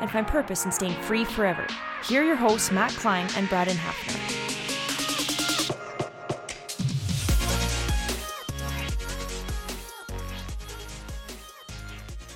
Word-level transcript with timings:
and 0.00 0.10
find 0.10 0.26
purpose 0.26 0.64
in 0.64 0.72
staying 0.72 1.00
free 1.02 1.24
forever. 1.24 1.66
Here 2.04 2.22
are 2.22 2.24
your 2.24 2.36
hosts, 2.36 2.70
Matt 2.70 2.92
Klein 2.92 3.28
and 3.36 3.48
Braden 3.48 3.76
Hafner. 3.76 4.44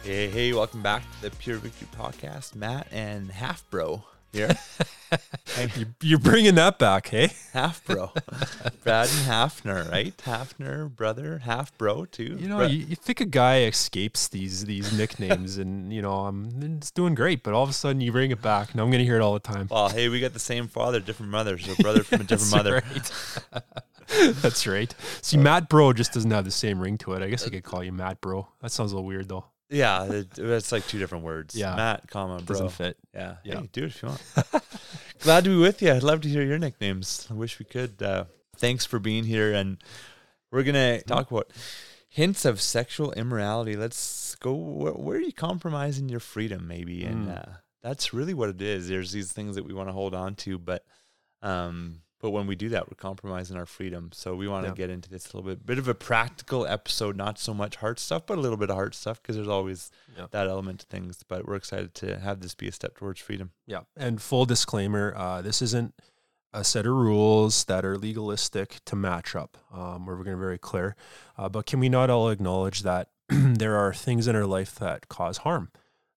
Hey, 0.03 0.29
hey, 0.29 0.53
welcome 0.55 0.83
back 0.83 1.03
to 1.03 1.29
the 1.29 1.37
Pure 1.37 1.59
Victory 1.59 1.89
Podcast. 1.95 2.55
Matt 2.55 2.89
and 2.91 3.31
Half 3.31 3.69
Bro 3.69 4.05
here. 4.33 4.57
You're 6.03 6.19
bringing 6.19 6.55
that 6.57 6.79
back, 6.79 7.09
hey? 7.09 7.31
Half 7.53 7.85
bro, 7.85 8.13
Braden 8.85 9.25
Hafner, 9.25 9.91
right? 9.91 10.17
Hafner 10.19 10.95
brother, 10.95 11.39
half 11.39 11.77
bro 11.79 12.05
too. 12.05 12.37
You 12.39 12.49
know, 12.49 12.63
you, 12.63 12.85
you, 12.87 12.97
think 12.97 13.21
a 13.21 13.25
guy 13.25 13.63
escapes 13.63 14.29
these 14.29 14.67
these 14.67 14.93
nicknames, 14.97 15.57
and 15.59 15.93
you 15.93 16.03
know, 16.03 16.13
um, 16.13 16.51
I'm 16.63 16.77
it's 16.77 16.91
doing 16.91 17.15
great, 17.15 17.43
but 17.43 17.55
all 17.55 17.63
of 17.63 17.71
a 17.71 17.73
sudden 17.73 18.01
you 18.01 18.13
bring 18.13 18.31
it 18.31 18.43
back, 18.43 18.73
and 18.73 18.81
I'm 18.81 18.91
gonna 18.91 19.05
hear 19.05 19.17
it 19.17 19.23
all 19.23 19.33
the 19.33 19.41
time. 19.41 19.69
Well, 19.71 19.89
hey, 19.89 20.09
we 20.09 20.21
got 20.21 20.35
the 20.35 20.39
same 20.39 20.69
father, 20.69 21.01
different 21.01 21.33
mothers, 21.33 21.65
so 21.65 21.75
brother 21.83 22.05
from 22.05 22.21
a 22.21 22.25
different 22.25 22.53
mother. 22.53 22.83
That's 24.43 24.67
right. 24.67 24.95
See, 25.23 25.39
uh, 25.39 25.41
Matt 25.41 25.69
Bro 25.69 25.95
just 25.95 26.13
doesn't 26.13 26.31
have 26.31 26.45
the 26.45 26.51
same 26.51 26.81
ring 26.81 26.99
to 26.99 27.15
it. 27.15 27.23
I 27.23 27.29
guess 27.29 27.45
I 27.45 27.47
uh, 27.47 27.51
could 27.51 27.65
call 27.65 27.83
you 27.83 27.93
Matt 27.93 28.21
Bro. 28.21 28.47
That 28.61 28.71
sounds 28.71 28.93
a 28.93 28.97
little 28.97 29.07
weird 29.07 29.29
though. 29.29 29.47
Yeah, 29.71 30.05
it, 30.05 30.39
it's 30.39 30.73
like 30.73 30.87
two 30.87 30.99
different 30.99 31.25
words. 31.25 31.55
Yeah, 31.55 31.77
Matt, 31.77 32.09
comma, 32.09 32.37
bro. 32.37 32.55
Doesn't 32.55 32.71
fit. 32.71 32.97
Yeah, 33.15 33.37
yeah. 33.45 33.61
Hey, 33.61 33.69
do 33.73 33.85
it 33.85 33.87
if 33.87 34.03
you 34.03 34.09
want. 34.09 34.23
Glad 35.21 35.45
to 35.45 35.51
be 35.51 35.57
with 35.57 35.83
you. 35.83 35.93
I'd 35.93 36.03
love 36.03 36.23
to 36.23 36.29
hear 36.29 36.43
your 36.43 36.59
nicknames. 36.59 37.27
I 37.31 37.35
wish 37.35 37.59
we 37.59 37.67
could. 37.67 38.03
Uh, 38.03 38.25
thanks 38.57 38.87
for 38.87 38.99
being 38.99 39.25
here, 39.25 39.53
and 39.53 39.77
we're 40.51 40.63
gonna 40.63 41.03
talk 41.03 41.31
about 41.31 41.51
hints 42.09 42.45
of 42.45 42.61
sexual 42.61 43.13
immorality. 43.13 43.77
Let's 43.77 44.35
go. 44.37 44.55
Where, 44.55 44.93
where 44.93 45.19
are 45.19 45.23
you 45.23 45.33
compromising 45.33 46.09
your 46.09 46.21
freedom? 46.21 46.67
Maybe, 46.67 47.05
and 47.05 47.29
mm. 47.29 47.39
uh, 47.39 47.53
that's 47.83 48.15
really 48.15 48.35
what 48.35 48.49
it 48.49 48.63
is. 48.63 48.89
There's 48.89 49.13
these 49.13 49.33
things 49.33 49.57
that 49.57 49.65
we 49.65 49.75
want 49.75 49.89
to 49.91 49.93
hold 49.93 50.15
on 50.15 50.35
to, 50.37 50.59
but 50.59 50.85
um, 51.43 52.01
but 52.21 52.31
when 52.31 52.47
we 52.47 52.57
do 52.57 52.69
that, 52.71 52.89
we're 52.89 52.97
compromising 52.97 53.57
our 53.57 53.67
freedom. 53.67 54.11
So 54.13 54.35
we 54.35 54.49
want 54.49 54.65
to 54.65 54.71
yeah. 54.71 54.75
get 54.75 54.91
into 54.91 55.09
this 55.09 55.25
a 55.25 55.37
little 55.37 55.49
bit, 55.49 55.65
bit 55.65 55.79
of 55.79 55.87
a 55.87 55.95
practical 55.95 56.67
episode, 56.67 57.17
not 57.17 57.39
so 57.39 57.55
much 57.55 57.77
heart 57.77 58.01
stuff, 58.01 58.27
but 58.27 58.39
a 58.39 58.41
little 58.41 58.57
bit 58.57 58.71
of 58.71 58.77
heart 58.77 58.95
stuff 58.95 59.23
because 59.23 59.37
there's 59.37 59.49
always 59.49 59.91
yeah. 60.17 60.27
that 60.33 60.49
element 60.49 60.81
to 60.81 60.87
things. 60.87 61.23
But 61.27 61.47
we're 61.47 61.55
excited 61.55 61.95
to 61.95 62.19
have 62.19 62.41
this 62.41 62.55
be 62.55 62.69
a 62.69 62.73
step 62.73 62.97
towards 62.97 63.21
freedom. 63.21 63.53
Yeah. 63.67 63.81
And 63.97 64.21
full 64.21 64.47
disclaimer, 64.47 65.15
uh, 65.17 65.43
this 65.43 65.63
isn't 65.63 65.95
a 66.53 66.65
set 66.65 66.87
of 66.87 66.93
rules 66.93 67.65
that 67.65 67.85
are 67.85 67.97
legalistic 67.97 68.81
to 68.87 68.97
match 68.97 69.37
up. 69.37 69.59
Um, 69.73 70.07
we're 70.07 70.15
going 70.17 70.27
to 70.27 70.37
be 70.37 70.41
very 70.41 70.59
clear. 70.59 70.97
Uh, 71.37 71.49
but 71.49 71.67
can 71.67 71.79
we 71.79 71.89
not 71.89 72.11
all 72.11 72.31
acknowledge 72.31 72.83
that 72.83 73.11
there 73.29 73.77
are 73.77 73.93
things 73.93 74.27
in 74.27 74.35
our 74.35 74.47
life 74.47 74.75
that 74.77 75.09
cause 75.09 75.39
harm? 75.39 75.71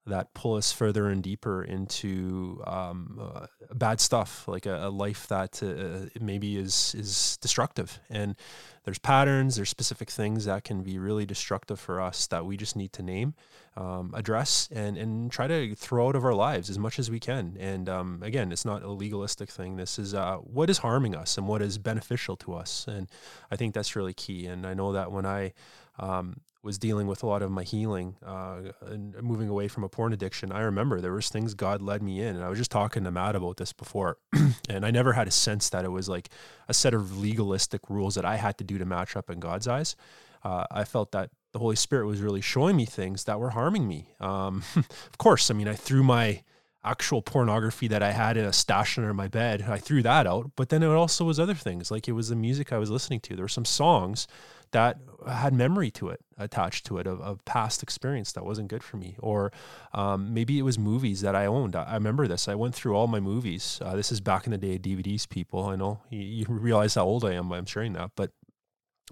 That 0.07 0.33
pull 0.33 0.55
us 0.55 0.71
further 0.71 1.07
and 1.09 1.21
deeper 1.21 1.63
into 1.63 2.61
um, 2.65 3.19
uh, 3.21 3.45
bad 3.73 3.99
stuff, 3.99 4.47
like 4.47 4.65
a, 4.65 4.87
a 4.87 4.89
life 4.89 5.27
that 5.27 5.61
uh, 5.61 6.09
maybe 6.19 6.57
is 6.57 6.95
is 6.97 7.37
destructive. 7.37 7.99
And 8.09 8.35
there's 8.83 8.97
patterns, 8.97 9.57
there's 9.57 9.69
specific 9.69 10.09
things 10.09 10.45
that 10.45 10.63
can 10.63 10.81
be 10.81 10.97
really 10.97 11.25
destructive 11.27 11.79
for 11.79 12.01
us 12.01 12.25
that 12.27 12.45
we 12.47 12.57
just 12.57 12.75
need 12.75 12.93
to 12.93 13.03
name, 13.03 13.35
um, 13.77 14.11
address, 14.15 14.67
and 14.71 14.97
and 14.97 15.31
try 15.31 15.45
to 15.45 15.75
throw 15.75 16.07
out 16.07 16.15
of 16.15 16.25
our 16.25 16.33
lives 16.33 16.69
as 16.71 16.79
much 16.79 16.97
as 16.97 17.11
we 17.11 17.19
can. 17.19 17.55
And 17.59 17.87
um, 17.87 18.23
again, 18.23 18.51
it's 18.51 18.65
not 18.65 18.81
a 18.81 18.91
legalistic 18.91 19.51
thing. 19.51 19.75
This 19.75 19.99
is 19.99 20.15
uh, 20.15 20.37
what 20.37 20.71
is 20.71 20.79
harming 20.79 21.15
us 21.15 21.37
and 21.37 21.47
what 21.47 21.61
is 21.61 21.77
beneficial 21.77 22.35
to 22.37 22.53
us. 22.55 22.87
And 22.87 23.07
I 23.51 23.55
think 23.55 23.75
that's 23.75 23.95
really 23.95 24.15
key. 24.15 24.47
And 24.47 24.65
I 24.65 24.73
know 24.73 24.93
that 24.93 25.11
when 25.11 25.27
I 25.27 25.53
um, 25.99 26.41
was 26.63 26.77
dealing 26.77 27.07
with 27.07 27.23
a 27.23 27.25
lot 27.25 27.41
of 27.41 27.49
my 27.49 27.63
healing 27.63 28.15
uh, 28.25 28.59
and 28.85 29.15
moving 29.21 29.49
away 29.49 29.67
from 29.67 29.83
a 29.83 29.89
porn 29.89 30.13
addiction, 30.13 30.51
I 30.51 30.61
remember 30.61 31.01
there 31.01 31.13
was 31.13 31.29
things 31.29 31.53
God 31.53 31.81
led 31.81 32.03
me 32.03 32.21
in, 32.21 32.35
and 32.35 32.43
I 32.43 32.49
was 32.49 32.57
just 32.59 32.71
talking 32.71 33.03
to 33.03 33.11
Matt 33.11 33.35
about 33.35 33.57
this 33.57 33.73
before, 33.73 34.17
and 34.69 34.85
I 34.85 34.91
never 34.91 35.13
had 35.13 35.27
a 35.27 35.31
sense 35.31 35.69
that 35.69 35.85
it 35.85 35.91
was 35.91 36.07
like 36.07 36.29
a 36.67 36.73
set 36.73 36.93
of 36.93 37.17
legalistic 37.17 37.89
rules 37.89 38.15
that 38.15 38.25
I 38.25 38.35
had 38.35 38.57
to 38.59 38.63
do 38.63 38.77
to 38.77 38.85
match 38.85 39.15
up 39.15 39.29
in 39.29 39.39
God's 39.39 39.67
eyes. 39.67 39.95
Uh, 40.43 40.65
I 40.71 40.83
felt 40.83 41.11
that 41.13 41.31
the 41.51 41.59
Holy 41.59 41.75
Spirit 41.75 42.05
was 42.05 42.21
really 42.21 42.41
showing 42.41 42.75
me 42.75 42.85
things 42.85 43.25
that 43.25 43.39
were 43.39 43.49
harming 43.51 43.87
me. 43.87 44.07
Um, 44.19 44.63
of 44.75 45.17
course, 45.17 45.49
I 45.49 45.53
mean, 45.53 45.67
I 45.67 45.75
threw 45.75 46.03
my 46.03 46.43
actual 46.83 47.21
pornography 47.21 47.87
that 47.87 48.01
I 48.01 48.11
had 48.11 48.37
in 48.37 48.45
a 48.45 48.53
stash 48.53 48.97
under 48.97 49.13
my 49.13 49.27
bed. 49.27 49.65
I 49.67 49.77
threw 49.77 50.01
that 50.01 50.25
out, 50.25 50.51
but 50.55 50.69
then 50.69 50.81
it 50.81 50.87
also 50.87 51.25
was 51.25 51.39
other 51.39 51.53
things. 51.53 51.91
Like 51.91 52.07
it 52.07 52.13
was 52.13 52.29
the 52.29 52.35
music 52.35 52.73
I 52.73 52.79
was 52.79 52.89
listening 52.89 53.19
to. 53.21 53.35
There 53.35 53.45
were 53.45 53.49
some 53.49 53.65
songs 53.65 54.27
that 54.71 54.97
had 55.27 55.53
memory 55.53 55.91
to 55.91 56.09
it 56.09 56.19
attached 56.37 56.85
to 56.87 56.97
it 56.97 57.05
of, 57.05 57.21
of 57.21 57.43
past 57.45 57.83
experience 57.83 58.31
that 58.31 58.45
wasn't 58.45 58.67
good 58.67 58.83
for 58.83 58.97
me. 58.97 59.15
Or 59.19 59.51
um, 59.93 60.33
maybe 60.33 60.57
it 60.57 60.63
was 60.63 60.79
movies 60.79 61.21
that 61.21 61.35
i 61.35 61.45
owned. 61.45 61.75
I, 61.75 61.93
remember 61.93 62.27
this. 62.27 62.47
I 62.47 62.55
went 62.55 62.73
through 62.73 62.95
all 62.95 63.07
my 63.07 63.19
movies. 63.19 63.79
Uh, 63.83 63.95
this 63.95 64.11
is 64.11 64.19
back 64.19 64.45
in 64.45 64.51
the 64.51 64.57
day 64.57 64.75
of 64.75 64.81
dvds 64.81 65.29
people. 65.29 65.65
I 65.65 65.75
know 65.75 66.01
you, 66.09 66.19
you 66.19 66.45
realize 66.49 66.95
how 66.95 67.05
old 67.05 67.23
i 67.23 67.33
am 67.33 67.51
i'm 67.51 67.65
sharing 67.65 67.93
that. 67.93 68.11
But 68.15 68.31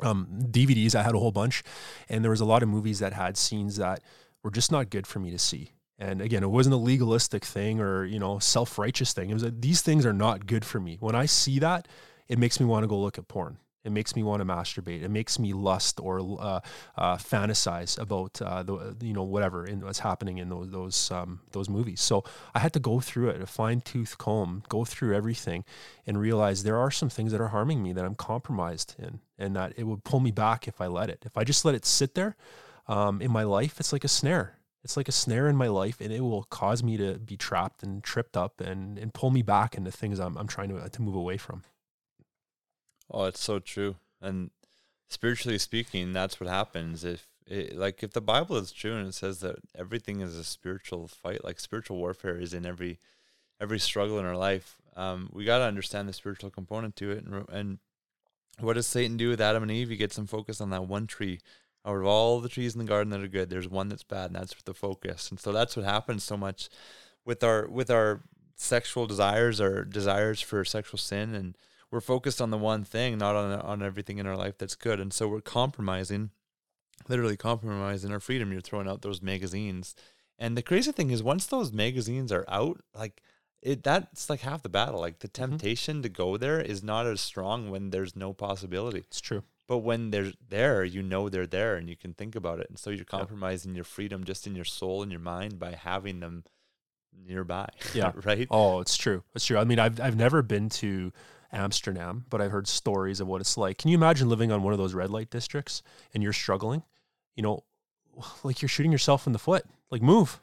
um, 0.01 0.27
dvds 0.31 0.95
i 0.95 1.03
had 1.03 1.15
a 1.15 1.19
whole 1.19 1.31
bunch. 1.31 1.63
And 2.07 2.23
there 2.23 2.31
was 2.31 2.41
a 2.41 2.45
lot 2.45 2.63
of 2.63 2.69
movies 2.69 2.99
that 2.99 3.13
had 3.13 3.37
scenes 3.37 3.77
that 3.77 4.01
were 4.43 4.51
just 4.51 4.71
not 4.71 4.89
good 4.89 5.05
for 5.05 5.19
me 5.19 5.31
to 5.31 5.39
see. 5.39 5.73
And 5.99 6.21
again, 6.21 6.43
it 6.43 6.49
wasn't 6.49 6.75
a 6.75 6.77
legalistic 6.77 7.43
thing 7.43 7.81
or, 7.81 8.05
you 8.05 8.19
know, 8.19 8.39
self-righteous 8.39 9.11
thing. 9.11 9.29
It 9.29 9.33
was 9.33 9.43
that 9.43 9.61
these 9.61 9.81
things 9.81 10.05
are 10.05 10.13
not 10.13 10.45
good 10.45 10.63
for 10.63 10.79
me. 10.79 10.95
When 11.01 11.13
I 11.13 11.25
see 11.25 11.59
that, 11.59 11.89
it 12.29 12.39
makes 12.39 12.57
me 12.57 12.65
want 12.65 12.83
to 12.83 12.87
go 12.87 12.97
look 12.97 13.17
at 13.17 13.27
porn. 13.27 13.57
It 13.89 13.93
makes 13.93 14.15
me 14.15 14.21
want 14.21 14.41
to 14.41 14.45
masturbate. 14.45 15.01
It 15.01 15.09
makes 15.09 15.39
me 15.39 15.51
lust 15.51 15.99
or 15.99 16.19
uh, 16.19 16.59
uh, 16.95 17.17
fantasize 17.17 17.97
about 17.99 18.39
uh, 18.39 18.61
the 18.61 18.95
you 19.01 19.13
know 19.13 19.23
whatever 19.23 19.65
in 19.65 19.81
what's 19.81 19.99
happening 19.99 20.37
in 20.37 20.49
those 20.49 20.69
those 20.69 21.11
um, 21.11 21.41
those 21.51 21.67
movies. 21.67 22.01
So 22.01 22.23
I 22.53 22.59
had 22.59 22.71
to 22.73 22.79
go 22.79 22.99
through 22.99 23.29
it, 23.29 23.41
a 23.41 23.47
fine 23.47 23.81
tooth 23.81 24.19
comb, 24.19 24.63
go 24.69 24.85
through 24.85 25.15
everything, 25.15 25.65
and 26.05 26.19
realize 26.19 26.61
there 26.61 26.77
are 26.77 26.91
some 26.91 27.09
things 27.09 27.31
that 27.31 27.41
are 27.41 27.47
harming 27.47 27.81
me 27.81 27.91
that 27.93 28.05
I'm 28.05 28.15
compromised 28.15 28.95
in, 28.99 29.21
and 29.39 29.55
that 29.55 29.73
it 29.75 29.85
would 29.85 30.03
pull 30.03 30.19
me 30.19 30.31
back 30.31 30.67
if 30.67 30.79
I 30.79 30.85
let 30.85 31.09
it. 31.09 31.23
If 31.25 31.35
I 31.35 31.43
just 31.43 31.65
let 31.65 31.73
it 31.73 31.85
sit 31.85 32.13
there 32.13 32.35
um, 32.87 33.23
in 33.23 33.31
my 33.31 33.43
life, 33.43 33.79
it's 33.79 33.91
like 33.91 34.03
a 34.03 34.07
snare. 34.07 34.59
It's 34.83 34.95
like 34.95 35.09
a 35.09 35.11
snare 35.11 35.47
in 35.47 35.55
my 35.55 35.67
life, 35.67 35.99
and 35.99 36.13
it 36.13 36.21
will 36.21 36.43
cause 36.43 36.83
me 36.83 36.95
to 36.97 37.17
be 37.17 37.35
trapped 37.35 37.81
and 37.81 38.03
tripped 38.03 38.37
up, 38.37 38.61
and 38.61 38.99
and 38.99 39.13
pull 39.13 39.31
me 39.31 39.41
back 39.41 39.75
into 39.75 39.91
things 39.91 40.19
I'm 40.19 40.37
I'm 40.37 40.47
trying 40.47 40.69
to 40.69 40.87
to 40.87 41.01
move 41.01 41.15
away 41.15 41.37
from. 41.37 41.63
Oh, 43.09 43.25
it's 43.25 43.43
so 43.43 43.59
true. 43.59 43.95
And 44.21 44.51
spiritually 45.07 45.57
speaking, 45.57 46.13
that's 46.13 46.39
what 46.39 46.49
happens 46.49 47.03
if 47.03 47.27
it, 47.47 47.75
like 47.75 48.03
if 48.03 48.11
the 48.11 48.21
Bible 48.21 48.57
is 48.57 48.71
true 48.71 48.95
and 48.95 49.07
it 49.07 49.15
says 49.15 49.39
that 49.39 49.57
everything 49.75 50.21
is 50.21 50.35
a 50.35 50.43
spiritual 50.43 51.07
fight, 51.07 51.43
like 51.43 51.59
spiritual 51.59 51.97
warfare 51.97 52.37
is 52.37 52.53
in 52.53 52.65
every 52.65 52.99
every 53.59 53.79
struggle 53.79 54.19
in 54.19 54.25
our 54.25 54.37
life. 54.37 54.77
Um, 54.95 55.29
we 55.33 55.45
got 55.45 55.59
to 55.59 55.65
understand 55.65 56.07
the 56.07 56.13
spiritual 56.13 56.49
component 56.49 56.95
to 56.97 57.11
it. 57.11 57.25
And, 57.25 57.49
and 57.49 57.79
what 58.59 58.73
does 58.73 58.87
Satan 58.87 59.17
do 59.17 59.29
with 59.29 59.41
Adam 59.41 59.63
and 59.63 59.71
Eve? 59.71 59.89
He 59.89 59.97
gets 59.97 60.15
them 60.15 60.27
focused 60.27 60.61
on 60.61 60.69
that 60.69 60.87
one 60.87 61.07
tree. 61.07 61.39
Out 61.85 61.95
of 61.95 62.05
all 62.05 62.41
the 62.41 62.49
trees 62.49 62.73
in 62.73 62.79
the 62.79 62.85
garden 62.85 63.09
that 63.11 63.21
are 63.21 63.27
good, 63.27 63.49
there's 63.49 63.67
one 63.67 63.87
that's 63.87 64.03
bad, 64.03 64.27
and 64.27 64.35
that's 64.35 64.53
the 64.63 64.73
focus. 64.73 65.29
And 65.29 65.39
so 65.39 65.51
that's 65.53 65.77
what 65.77 65.85
happens 65.85 66.23
so 66.23 66.35
much 66.35 66.69
with 67.25 67.43
our 67.43 67.67
with 67.67 67.89
our 67.89 68.21
sexual 68.55 69.07
desires, 69.07 69.61
our 69.61 69.85
desires 69.85 70.41
for 70.41 70.65
sexual 70.65 70.97
sin, 70.97 71.33
and 71.33 71.57
we're 71.91 72.01
focused 72.01 72.41
on 72.41 72.51
the 72.51 72.57
one 72.57 72.83
thing, 72.83 73.17
not 73.17 73.35
on 73.35 73.51
on 73.59 73.81
everything 73.81 74.17
in 74.17 74.27
our 74.27 74.37
life 74.37 74.57
that's 74.57 74.75
good. 74.75 74.99
And 74.99 75.13
so 75.13 75.27
we're 75.27 75.41
compromising, 75.41 76.31
literally 77.07 77.37
compromising 77.37 78.11
our 78.11 78.19
freedom. 78.19 78.51
You're 78.51 78.61
throwing 78.61 78.87
out 78.87 79.01
those 79.01 79.21
magazines. 79.21 79.95
And 80.37 80.55
the 80.57 80.61
crazy 80.61 80.91
thing 80.91 81.11
is 81.11 81.21
once 81.21 81.47
those 81.47 81.73
magazines 81.73 82.31
are 82.31 82.45
out, 82.47 82.81
like 82.95 83.21
it 83.61 83.83
that's 83.83 84.29
like 84.29 84.41
half 84.41 84.63
the 84.63 84.69
battle. 84.69 84.99
Like 84.99 85.19
the 85.19 85.27
temptation 85.27 85.97
mm-hmm. 85.97 86.03
to 86.03 86.09
go 86.09 86.37
there 86.37 86.61
is 86.61 86.83
not 86.83 87.07
as 87.07 87.21
strong 87.21 87.69
when 87.69 87.89
there's 87.89 88.15
no 88.15 88.33
possibility. 88.33 88.99
It's 88.99 89.21
true. 89.21 89.43
But 89.67 89.79
when 89.79 90.09
they're 90.09 90.33
there, 90.47 90.83
you 90.83 91.03
know 91.03 91.29
they're 91.29 91.45
there 91.45 91.75
and 91.75 91.87
you 91.87 91.95
can 91.95 92.13
think 92.13 92.35
about 92.35 92.59
it. 92.59 92.67
And 92.69 92.79
so 92.79 92.89
you're 92.89 93.05
compromising 93.05 93.75
your 93.75 93.83
freedom 93.83 94.23
just 94.23 94.47
in 94.47 94.55
your 94.55 94.65
soul 94.65 95.03
and 95.03 95.11
your 95.11 95.21
mind 95.21 95.59
by 95.59 95.73
having 95.73 96.21
them 96.21 96.43
nearby. 97.27 97.69
Yeah. 97.93 98.13
right. 98.23 98.47
Oh, 98.49 98.79
it's 98.79 98.97
true. 98.97 99.23
It's 99.35 99.45
true. 99.45 99.57
I 99.57 99.65
mean, 99.65 99.77
I've 99.77 99.99
I've 99.99 100.15
never 100.15 100.41
been 100.41 100.69
to 100.69 101.11
Amsterdam, 101.51 102.25
but 102.29 102.41
I've 102.41 102.51
heard 102.51 102.67
stories 102.67 103.19
of 103.19 103.27
what 103.27 103.41
it's 103.41 103.57
like. 103.57 103.77
Can 103.77 103.89
you 103.89 103.97
imagine 103.97 104.29
living 104.29 104.51
on 104.51 104.63
one 104.63 104.73
of 104.73 104.79
those 104.79 104.93
red 104.93 105.09
light 105.09 105.29
districts 105.29 105.81
and 106.13 106.21
you're 106.21 106.33
struggling? 106.33 106.83
You 107.35 107.43
know, 107.43 107.63
like 108.43 108.61
you're 108.61 108.69
shooting 108.69 108.91
yourself 108.91 109.27
in 109.27 109.33
the 109.33 109.39
foot. 109.39 109.65
Like 109.91 110.03
move. 110.03 110.39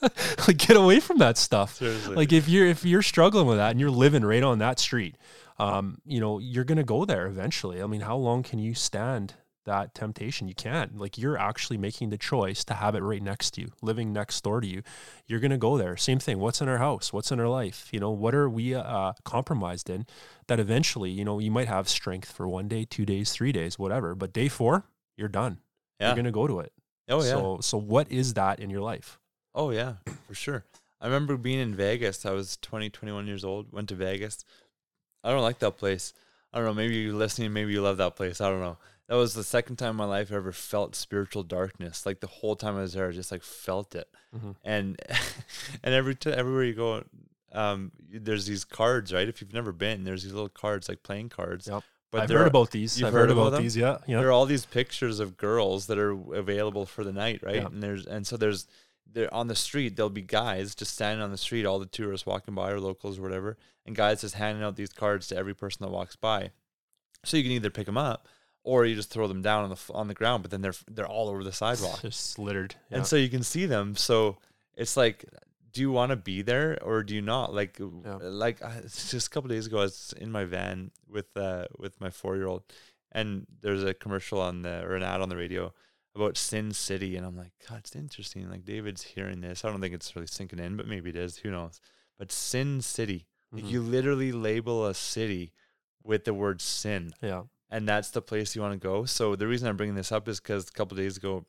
like 0.46 0.58
get 0.58 0.76
away 0.76 1.00
from 1.00 1.18
that 1.18 1.36
stuff. 1.36 1.74
Seriously. 1.74 2.14
Like 2.14 2.32
if 2.32 2.48
you're 2.48 2.66
if 2.66 2.84
you're 2.84 3.02
struggling 3.02 3.46
with 3.46 3.56
that 3.56 3.72
and 3.72 3.80
you're 3.80 3.90
living 3.90 4.24
right 4.24 4.44
on 4.44 4.60
that 4.60 4.78
street, 4.78 5.16
um, 5.58 5.98
you 6.04 6.20
know, 6.20 6.38
you're 6.38 6.64
gonna 6.64 6.84
go 6.84 7.04
there 7.04 7.26
eventually. 7.26 7.82
I 7.82 7.86
mean, 7.86 8.02
how 8.02 8.16
long 8.16 8.44
can 8.44 8.60
you 8.60 8.74
stand 8.74 9.34
that 9.64 9.94
temptation. 9.94 10.48
You 10.48 10.54
can't. 10.54 10.98
Like 10.98 11.18
you're 11.18 11.38
actually 11.38 11.76
making 11.76 12.10
the 12.10 12.18
choice 12.18 12.64
to 12.64 12.74
have 12.74 12.94
it 12.94 13.02
right 13.02 13.22
next 13.22 13.52
to 13.52 13.62
you, 13.62 13.72
living 13.82 14.12
next 14.12 14.42
door 14.42 14.60
to 14.60 14.66
you. 14.66 14.82
You're 15.26 15.40
going 15.40 15.50
to 15.50 15.58
go 15.58 15.76
there. 15.76 15.96
Same 15.96 16.18
thing. 16.18 16.38
What's 16.38 16.60
in 16.60 16.68
our 16.68 16.78
house? 16.78 17.12
What's 17.12 17.30
in 17.32 17.40
our 17.40 17.48
life? 17.48 17.88
You 17.92 18.00
know, 18.00 18.10
what 18.10 18.34
are 18.34 18.48
we 18.48 18.74
uh, 18.74 19.12
compromised 19.24 19.90
in 19.90 20.06
that 20.46 20.60
eventually, 20.60 21.10
you 21.10 21.24
know, 21.24 21.38
you 21.38 21.50
might 21.50 21.68
have 21.68 21.88
strength 21.88 22.30
for 22.30 22.48
one 22.48 22.68
day, 22.68 22.84
two 22.84 23.06
days, 23.06 23.32
three 23.32 23.52
days, 23.52 23.78
whatever. 23.78 24.14
But 24.14 24.32
day 24.32 24.48
four, 24.48 24.84
you're 25.16 25.28
done. 25.28 25.58
Yeah. 26.00 26.08
You're 26.08 26.16
going 26.16 26.24
to 26.26 26.32
go 26.32 26.46
to 26.46 26.60
it. 26.60 26.72
Oh, 27.08 27.22
yeah. 27.22 27.30
So, 27.30 27.58
so 27.60 27.78
what 27.78 28.10
is 28.10 28.34
that 28.34 28.60
in 28.60 28.70
your 28.70 28.82
life? 28.82 29.18
Oh, 29.54 29.70
yeah, 29.70 29.94
for 30.26 30.34
sure. 30.34 30.64
I 31.00 31.06
remember 31.06 31.36
being 31.36 31.60
in 31.60 31.74
Vegas. 31.74 32.24
I 32.24 32.30
was 32.30 32.56
20, 32.62 32.90
21 32.90 33.26
years 33.26 33.44
old, 33.44 33.72
went 33.72 33.88
to 33.90 33.94
Vegas. 33.94 34.44
I 35.22 35.30
don't 35.30 35.42
like 35.42 35.58
that 35.60 35.76
place. 35.76 36.12
I 36.52 36.58
don't 36.58 36.66
know. 36.66 36.74
Maybe 36.74 36.96
you're 36.96 37.14
listening. 37.14 37.52
Maybe 37.52 37.72
you 37.72 37.82
love 37.82 37.98
that 37.98 38.16
place. 38.16 38.40
I 38.40 38.48
don't 38.48 38.60
know 38.60 38.78
that 39.08 39.16
was 39.16 39.34
the 39.34 39.44
second 39.44 39.76
time 39.76 39.90
in 39.90 39.96
my 39.96 40.04
life 40.06 40.32
I 40.32 40.36
ever 40.36 40.52
felt 40.52 40.94
spiritual 40.94 41.42
darkness. 41.42 42.06
Like 42.06 42.20
the 42.20 42.26
whole 42.26 42.56
time 42.56 42.76
I 42.76 42.82
was 42.82 42.94
there, 42.94 43.08
I 43.08 43.12
just 43.12 43.30
like 43.30 43.42
felt 43.42 43.94
it. 43.94 44.08
Mm-hmm. 44.34 44.52
And 44.64 45.00
and 45.82 45.94
every 45.94 46.14
t- 46.14 46.30
everywhere 46.30 46.64
you 46.64 46.74
go, 46.74 47.04
um, 47.52 47.92
there's 48.10 48.46
these 48.46 48.64
cards, 48.64 49.12
right? 49.12 49.28
If 49.28 49.40
you've 49.40 49.52
never 49.52 49.72
been, 49.72 50.04
there's 50.04 50.22
these 50.22 50.32
little 50.32 50.48
cards 50.48 50.88
like 50.88 51.02
playing 51.02 51.28
cards. 51.28 51.68
Yep. 51.68 51.82
But 52.10 52.22
I've 52.22 52.30
heard 52.30 52.46
about 52.46 52.70
these. 52.70 53.02
I've 53.02 53.12
heard, 53.12 53.22
heard 53.22 53.30
about, 53.32 53.48
about 53.48 53.62
these. 53.62 53.76
Yeah, 53.76 53.98
yeah. 54.06 54.18
There 54.18 54.28
are 54.28 54.32
all 54.32 54.46
these 54.46 54.64
pictures 54.64 55.18
of 55.18 55.36
girls 55.36 55.86
that 55.86 55.98
are 55.98 56.12
available 56.32 56.86
for 56.86 57.02
the 57.02 57.12
night, 57.12 57.42
right? 57.42 57.56
Yeah. 57.56 57.66
And 57.66 57.82
there's 57.82 58.06
and 58.06 58.26
so 58.26 58.36
there's 58.36 58.66
there 59.12 59.32
on 59.34 59.48
the 59.48 59.56
street. 59.56 59.96
There'll 59.96 60.10
be 60.10 60.22
guys 60.22 60.74
just 60.74 60.94
standing 60.94 61.22
on 61.22 61.30
the 61.30 61.36
street, 61.36 61.66
all 61.66 61.78
the 61.78 61.86
tourists 61.86 62.24
walking 62.24 62.54
by 62.54 62.70
or 62.70 62.80
locals 62.80 63.18
or 63.18 63.22
whatever, 63.22 63.58
and 63.84 63.94
guys 63.94 64.22
just 64.22 64.36
handing 64.36 64.62
out 64.62 64.76
these 64.76 64.92
cards 64.92 65.26
to 65.28 65.36
every 65.36 65.54
person 65.54 65.84
that 65.84 65.90
walks 65.90 66.16
by. 66.16 66.52
So 67.24 67.36
you 67.36 67.42
can 67.42 67.52
either 67.52 67.70
pick 67.70 67.86
them 67.86 67.98
up 67.98 68.28
or 68.64 68.86
you 68.86 68.94
just 68.94 69.10
throw 69.10 69.28
them 69.28 69.42
down 69.42 69.64
on 69.64 69.70
the 69.70 69.92
on 69.92 70.08
the 70.08 70.14
ground, 70.14 70.42
but 70.42 70.50
then 70.50 70.62
they're 70.62 70.74
they're 70.90 71.06
all 71.06 71.28
over 71.28 71.44
the 71.44 71.52
sidewalk, 71.52 72.00
just 72.02 72.38
littered, 72.38 72.74
yeah. 72.90 72.96
and 72.96 73.06
so 73.06 73.14
you 73.14 73.28
can 73.28 73.42
see 73.42 73.66
them. 73.66 73.94
So 73.94 74.38
it's 74.74 74.96
like, 74.96 75.26
do 75.72 75.82
you 75.82 75.92
want 75.92 76.10
to 76.10 76.16
be 76.16 76.42
there 76.42 76.78
or 76.82 77.02
do 77.02 77.14
you 77.14 77.22
not? 77.22 77.54
Like, 77.54 77.78
yeah. 77.78 78.16
like 78.22 78.60
just 78.82 79.26
a 79.28 79.30
couple 79.30 79.48
days 79.48 79.66
ago, 79.66 79.78
I 79.78 79.82
was 79.82 80.14
in 80.16 80.32
my 80.32 80.44
van 80.44 80.90
with 81.08 81.36
uh 81.36 81.66
with 81.78 82.00
my 82.00 82.10
four 82.10 82.36
year 82.36 82.46
old, 82.46 82.64
and 83.12 83.46
there's 83.60 83.84
a 83.84 83.94
commercial 83.94 84.40
on 84.40 84.62
the 84.62 84.82
or 84.82 84.96
an 84.96 85.02
ad 85.02 85.20
on 85.20 85.28
the 85.28 85.36
radio 85.36 85.72
about 86.16 86.36
Sin 86.36 86.72
City, 86.72 87.16
and 87.16 87.26
I'm 87.26 87.36
like, 87.36 87.52
God, 87.68 87.80
it's 87.80 87.94
interesting. 87.94 88.48
Like 88.48 88.64
David's 88.64 89.02
hearing 89.02 89.42
this. 89.42 89.64
I 89.64 89.70
don't 89.70 89.80
think 89.80 89.94
it's 89.94 90.16
really 90.16 90.28
sinking 90.28 90.58
in, 90.58 90.76
but 90.76 90.88
maybe 90.88 91.10
it 91.10 91.16
is. 91.16 91.36
Who 91.38 91.50
knows? 91.50 91.80
But 92.18 92.32
Sin 92.32 92.80
City, 92.80 93.26
mm-hmm. 93.52 93.62
like 93.62 93.72
you 93.72 93.82
literally 93.82 94.32
label 94.32 94.86
a 94.86 94.94
city 94.94 95.52
with 96.02 96.24
the 96.24 96.32
word 96.32 96.62
sin. 96.62 97.12
Yeah 97.20 97.42
and 97.74 97.88
that's 97.88 98.10
the 98.10 98.22
place 98.22 98.54
you 98.54 98.62
want 98.62 98.72
to 98.72 98.78
go. 98.78 99.04
So 99.04 99.34
the 99.34 99.48
reason 99.48 99.68
I'm 99.68 99.76
bringing 99.76 99.96
this 99.96 100.12
up 100.12 100.28
is 100.28 100.38
because 100.38 100.68
a 100.68 100.72
couple 100.72 100.96
days 100.96 101.16
ago, 101.16 101.44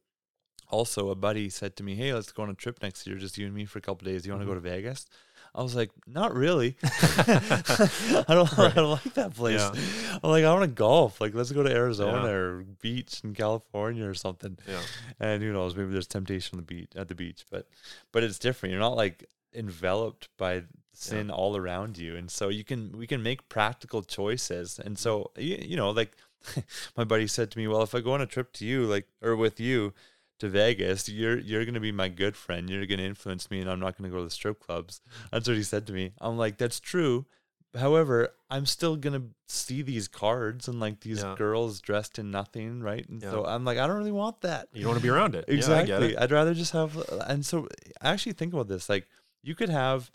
also 0.69 1.10
a 1.12 1.16
buddy 1.16 1.50
said 1.50 1.75
to 1.75 1.83
me, 1.83 1.94
"Hey, 1.94 2.16
let's 2.16 2.31
go 2.31 2.42
on 2.42 2.50
a 2.50 2.56
trip 2.56 2.81
next 2.81 3.06
year, 3.06 3.16
just 3.16 3.38
you 3.38 3.45
and 3.45 3.54
me 3.54 3.66
for 3.66 3.77
a 3.77 3.81
couple 3.81 4.06
days. 4.06 4.24
Do 4.24 4.30
you 4.30 4.33
want 4.33 4.42
to 4.42 4.45
mm-hmm. 4.45 4.60
go 4.60 4.69
to 4.69 4.75
Vegas?" 4.75 5.06
I 5.54 5.62
was 5.62 5.75
like, 5.75 5.92
"Not 6.07 6.33
really. 6.33 6.77
I 6.83 8.24
don't. 8.27 8.57
Right. 8.57 8.72
I 8.72 8.74
don't 8.74 8.89
like 8.89 9.13
that 9.13 9.36
place. 9.36 9.62
Yeah. 9.62 10.19
I'm 10.24 10.31
like, 10.31 10.44
I 10.44 10.51
want 10.51 10.63
to 10.63 10.68
golf. 10.68 11.22
Like, 11.22 11.36
let's 11.36 11.51
go 11.51 11.62
to 11.62 11.72
Arizona 11.72 12.24
yeah. 12.24 12.33
or 12.33 12.66
beach 12.81 13.21
in 13.24 13.36
California 13.36 14.07
or 14.07 14.16
something. 14.16 14.57
Yeah. 14.68 14.81
And 15.19 15.44
who 15.44 15.54
knows? 15.54 15.75
Maybe 15.75 15.92
there's 15.92 16.07
temptation 16.07 16.57
on 16.57 16.66
the 16.66 16.66
beach 16.66 16.89
at 16.95 17.07
the 17.07 17.16
beach, 17.16 17.45
but 17.51 17.68
but 18.12 18.24
it's 18.24 18.39
different. 18.39 18.71
You're 18.71 18.81
not 18.81 18.98
like 18.98 19.25
enveloped 19.54 20.30
by 20.38 20.63
sin 20.97 21.27
yeah. 21.27 21.33
all 21.33 21.57
around 21.57 21.97
you 21.97 22.15
and 22.15 22.30
so 22.31 22.50
you 22.50 22.63
can 22.63 22.97
we 22.97 23.07
can 23.07 23.21
make 23.21 23.47
practical 23.49 24.02
choices 24.02 24.80
and 24.80 24.97
so 24.97 25.31
you, 25.37 25.57
you 25.61 25.78
know 25.78 25.90
like 25.92 26.16
my 26.97 27.04
buddy 27.04 27.28
said 27.28 27.49
to 27.52 27.57
me 27.57 27.68
well 27.68 27.81
if 27.81 27.95
i 27.95 27.99
go 27.99 28.14
on 28.14 28.21
a 28.21 28.25
trip 28.25 28.54
to 28.54 28.66
you 28.66 28.85
like 28.85 29.07
or 29.21 29.35
with 29.35 29.59
you 29.59 29.94
to 30.40 30.49
Vegas, 30.49 31.07
you're 31.07 31.40
you're 31.40 31.66
gonna 31.66 31.80
be 31.80 31.92
my 31.92 32.09
good 32.09 32.35
friend. 32.35 32.69
You're 32.69 32.85
gonna 32.85 33.04
influence 33.04 33.49
me, 33.49 33.61
and 33.61 33.69
I'm 33.69 33.80
not 33.80 33.97
gonna 33.97 34.09
go 34.09 34.18
to 34.18 34.23
the 34.23 34.30
strip 34.30 34.59
clubs. 34.59 34.99
Mm-hmm. 34.99 35.28
That's 35.31 35.47
what 35.47 35.57
he 35.57 35.64
said 35.64 35.87
to 35.87 35.94
me. 35.94 36.14
I'm 36.19 36.37
like, 36.37 36.57
that's 36.57 36.80
true. 36.80 37.25
However, 37.73 38.30
I'm 38.49 38.66
still 38.66 38.95
gonna 38.95 39.23
see 39.47 39.81
these 39.81 40.07
cards 40.07 40.68
and 40.68 40.80
like 40.80 41.02
these 41.02 41.23
yeah. 41.23 41.35
girls 41.37 41.81
dressed 41.81 42.19
in 42.19 42.31
nothing, 42.31 42.81
right? 42.81 43.07
And 43.07 43.21
yeah. 43.21 43.31
so 43.31 43.45
I'm 43.45 43.66
like, 43.66 43.78
I 43.78 43.87
don't 43.87 43.97
really 43.97 44.11
want 44.11 44.42
that. 44.42 44.68
You 44.73 44.83
don't 44.83 44.92
want 44.92 45.02
to 45.02 45.04
be 45.04 45.09
around 45.09 45.35
it. 45.35 45.45
exactly. 45.47 46.14
Yeah, 46.14 46.23
I'd 46.23 46.31
rather 46.31 46.54
just 46.54 46.71
have. 46.73 46.97
And 47.28 47.45
so 47.45 47.68
I 48.02 48.11
actually 48.11 48.33
think 48.33 48.54
about 48.54 48.68
this. 48.68 48.90
Like, 48.90 49.07
you 49.44 49.56
could 49.56 49.69
have 49.69 50.09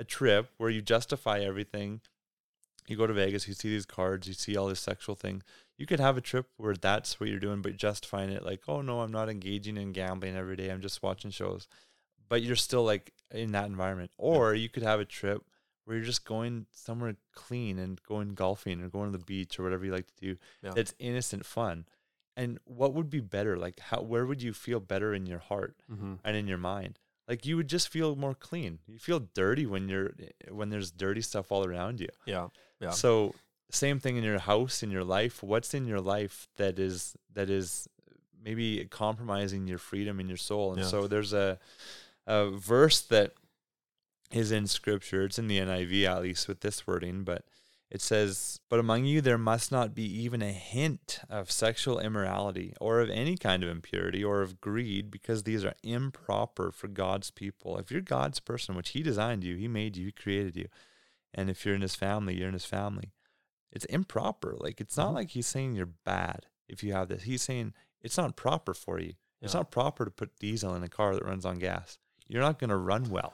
a 0.00 0.04
trip 0.04 0.50
where 0.56 0.70
you 0.70 0.80
justify 0.80 1.40
everything. 1.40 2.00
You 2.88 2.96
go 2.96 3.06
to 3.06 3.12
Vegas, 3.12 3.46
you 3.46 3.54
see 3.54 3.68
these 3.68 3.86
cards, 3.86 4.26
you 4.26 4.34
see 4.34 4.56
all 4.56 4.66
this 4.66 4.80
sexual 4.80 5.14
thing. 5.14 5.42
You 5.76 5.86
could 5.86 6.00
have 6.00 6.16
a 6.16 6.22
trip 6.22 6.46
where 6.56 6.74
that's 6.74 7.20
what 7.20 7.28
you're 7.28 7.38
doing, 7.38 7.62
but 7.62 7.76
justifying 7.76 8.30
it 8.30 8.44
like, 8.44 8.62
oh 8.66 8.80
no, 8.80 9.00
I'm 9.00 9.12
not 9.12 9.28
engaging 9.28 9.76
in 9.76 9.92
gambling 9.92 10.36
every 10.36 10.56
day. 10.56 10.70
I'm 10.70 10.80
just 10.80 11.02
watching 11.02 11.30
shows. 11.30 11.68
But 12.28 12.42
you're 12.42 12.56
still 12.56 12.82
like 12.82 13.12
in 13.30 13.52
that 13.52 13.66
environment. 13.66 14.10
Or 14.16 14.54
you 14.54 14.68
could 14.68 14.82
have 14.82 15.00
a 15.00 15.04
trip 15.04 15.44
where 15.84 15.96
you're 15.96 16.06
just 16.06 16.24
going 16.24 16.66
somewhere 16.72 17.16
clean 17.34 17.78
and 17.78 18.00
going 18.02 18.34
golfing 18.34 18.80
or 18.80 18.88
going 18.88 19.12
to 19.12 19.18
the 19.18 19.24
beach 19.24 19.58
or 19.58 19.62
whatever 19.64 19.84
you 19.84 19.92
like 19.92 20.06
to 20.06 20.20
do. 20.20 20.36
Yeah. 20.62 20.72
It's 20.76 20.94
innocent 20.98 21.44
fun. 21.44 21.84
And 22.36 22.58
what 22.64 22.94
would 22.94 23.10
be 23.10 23.20
better? 23.20 23.56
Like 23.56 23.80
how 23.80 24.00
where 24.00 24.24
would 24.24 24.42
you 24.42 24.52
feel 24.54 24.80
better 24.80 25.12
in 25.12 25.26
your 25.26 25.40
heart 25.40 25.76
mm-hmm. 25.92 26.14
and 26.24 26.36
in 26.36 26.46
your 26.46 26.58
mind? 26.58 26.98
Like 27.30 27.46
you 27.46 27.56
would 27.56 27.68
just 27.68 27.88
feel 27.88 28.16
more 28.16 28.34
clean. 28.34 28.80
You 28.88 28.98
feel 28.98 29.20
dirty 29.20 29.64
when 29.64 29.88
you're 29.88 30.10
when 30.50 30.68
there's 30.68 30.90
dirty 30.90 31.20
stuff 31.20 31.52
all 31.52 31.64
around 31.64 32.00
you. 32.00 32.08
Yeah. 32.26 32.48
Yeah. 32.80 32.90
So 32.90 33.36
same 33.70 34.00
thing 34.00 34.16
in 34.16 34.24
your 34.24 34.40
house, 34.40 34.82
in 34.82 34.90
your 34.90 35.04
life. 35.04 35.40
What's 35.40 35.72
in 35.72 35.86
your 35.86 36.00
life 36.00 36.48
that 36.56 36.80
is 36.80 37.16
that 37.34 37.48
is 37.48 37.88
maybe 38.42 38.84
compromising 38.90 39.68
your 39.68 39.78
freedom 39.78 40.18
in 40.18 40.26
your 40.26 40.36
soul? 40.36 40.72
And 40.72 40.80
yeah. 40.80 40.88
so 40.88 41.06
there's 41.06 41.32
a 41.32 41.60
a 42.26 42.50
verse 42.50 43.00
that 43.02 43.34
is 44.32 44.50
in 44.50 44.66
scripture. 44.66 45.24
It's 45.24 45.38
in 45.38 45.46
the 45.46 45.60
NIV 45.60 46.06
at 46.06 46.22
least 46.22 46.48
with 46.48 46.62
this 46.62 46.84
wording, 46.84 47.22
but 47.22 47.44
It 47.90 48.00
says, 48.00 48.60
But 48.68 48.78
among 48.78 49.04
you 49.04 49.20
there 49.20 49.36
must 49.38 49.72
not 49.72 49.94
be 49.96 50.04
even 50.22 50.42
a 50.42 50.52
hint 50.52 51.20
of 51.28 51.50
sexual 51.50 51.98
immorality, 51.98 52.72
or 52.80 53.00
of 53.00 53.10
any 53.10 53.36
kind 53.36 53.64
of 53.64 53.68
impurity, 53.68 54.22
or 54.22 54.42
of 54.42 54.60
greed, 54.60 55.10
because 55.10 55.42
these 55.42 55.64
are 55.64 55.74
improper 55.82 56.70
for 56.70 56.86
God's 56.86 57.30
people. 57.32 57.78
If 57.78 57.90
you're 57.90 58.00
God's 58.00 58.38
person, 58.38 58.76
which 58.76 58.90
He 58.90 59.02
designed 59.02 59.42
you, 59.42 59.56
He 59.56 59.66
made 59.66 59.96
you, 59.96 60.06
He 60.06 60.12
created 60.12 60.56
you, 60.56 60.68
and 61.34 61.50
if 61.50 61.66
you're 61.66 61.74
in 61.74 61.80
His 61.82 61.96
family, 61.96 62.36
you're 62.36 62.46
in 62.48 62.54
His 62.54 62.64
family. 62.64 63.12
It's 63.72 63.84
improper. 63.86 64.54
Like, 64.58 64.80
it's 64.80 64.96
not 64.96 65.10
Mhm. 65.10 65.14
like 65.14 65.30
He's 65.30 65.46
saying 65.48 65.74
you're 65.74 65.86
bad 65.86 66.46
if 66.68 66.84
you 66.84 66.92
have 66.92 67.08
this. 67.08 67.24
He's 67.24 67.42
saying 67.42 67.74
it's 68.00 68.16
not 68.16 68.36
proper 68.36 68.72
for 68.72 69.00
you. 69.00 69.14
It's 69.42 69.54
not 69.54 69.70
proper 69.70 70.04
to 70.04 70.10
put 70.10 70.38
diesel 70.38 70.74
in 70.74 70.82
a 70.82 70.88
car 70.88 71.14
that 71.14 71.24
runs 71.24 71.44
on 71.46 71.58
gas. 71.58 71.98
You're 72.28 72.42
not 72.42 72.58
going 72.58 72.70
to 72.70 72.76
run 72.76 73.08
well 73.10 73.32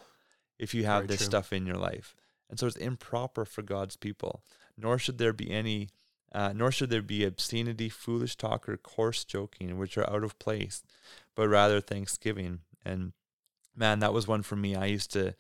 if 0.59 0.73
you 0.73 0.85
have 0.85 1.01
Very 1.03 1.09
this 1.09 1.17
true. 1.19 1.27
stuff 1.27 1.53
in 1.53 1.67
your 1.67 1.77
life. 1.77 2.15
And 2.49 2.59
so 2.59 2.67
it's 2.67 2.77
improper 2.77 3.45
for 3.45 3.63
God's 3.63 3.97
people. 3.97 4.43
Nor 4.77 4.99
should 4.99 5.19
there 5.19 5.33
be 5.33 5.51
any, 5.51 5.89
uh, 6.33 6.53
nor 6.55 6.71
should 6.71 6.91
there 6.91 7.03
be 7.03 7.25
obscenity, 7.25 7.89
foolish 7.89 8.37
talk, 8.37 8.69
or 8.69 8.77
coarse 8.77 9.25
joking, 9.25 9.79
which 9.79 9.97
are 9.99 10.09
out 10.09 10.23
of 10.23 10.39
place, 10.39 10.83
but 11.35 11.49
rather 11.49 11.81
thanksgiving. 11.81 12.61
And 12.85 13.13
man, 13.75 13.99
that 14.01 14.13
was 14.13 14.29
one 14.29 14.43
for 14.43 14.57
me. 14.57 14.75
I 14.77 14.87
used 14.87 15.11
to, 15.13 15.35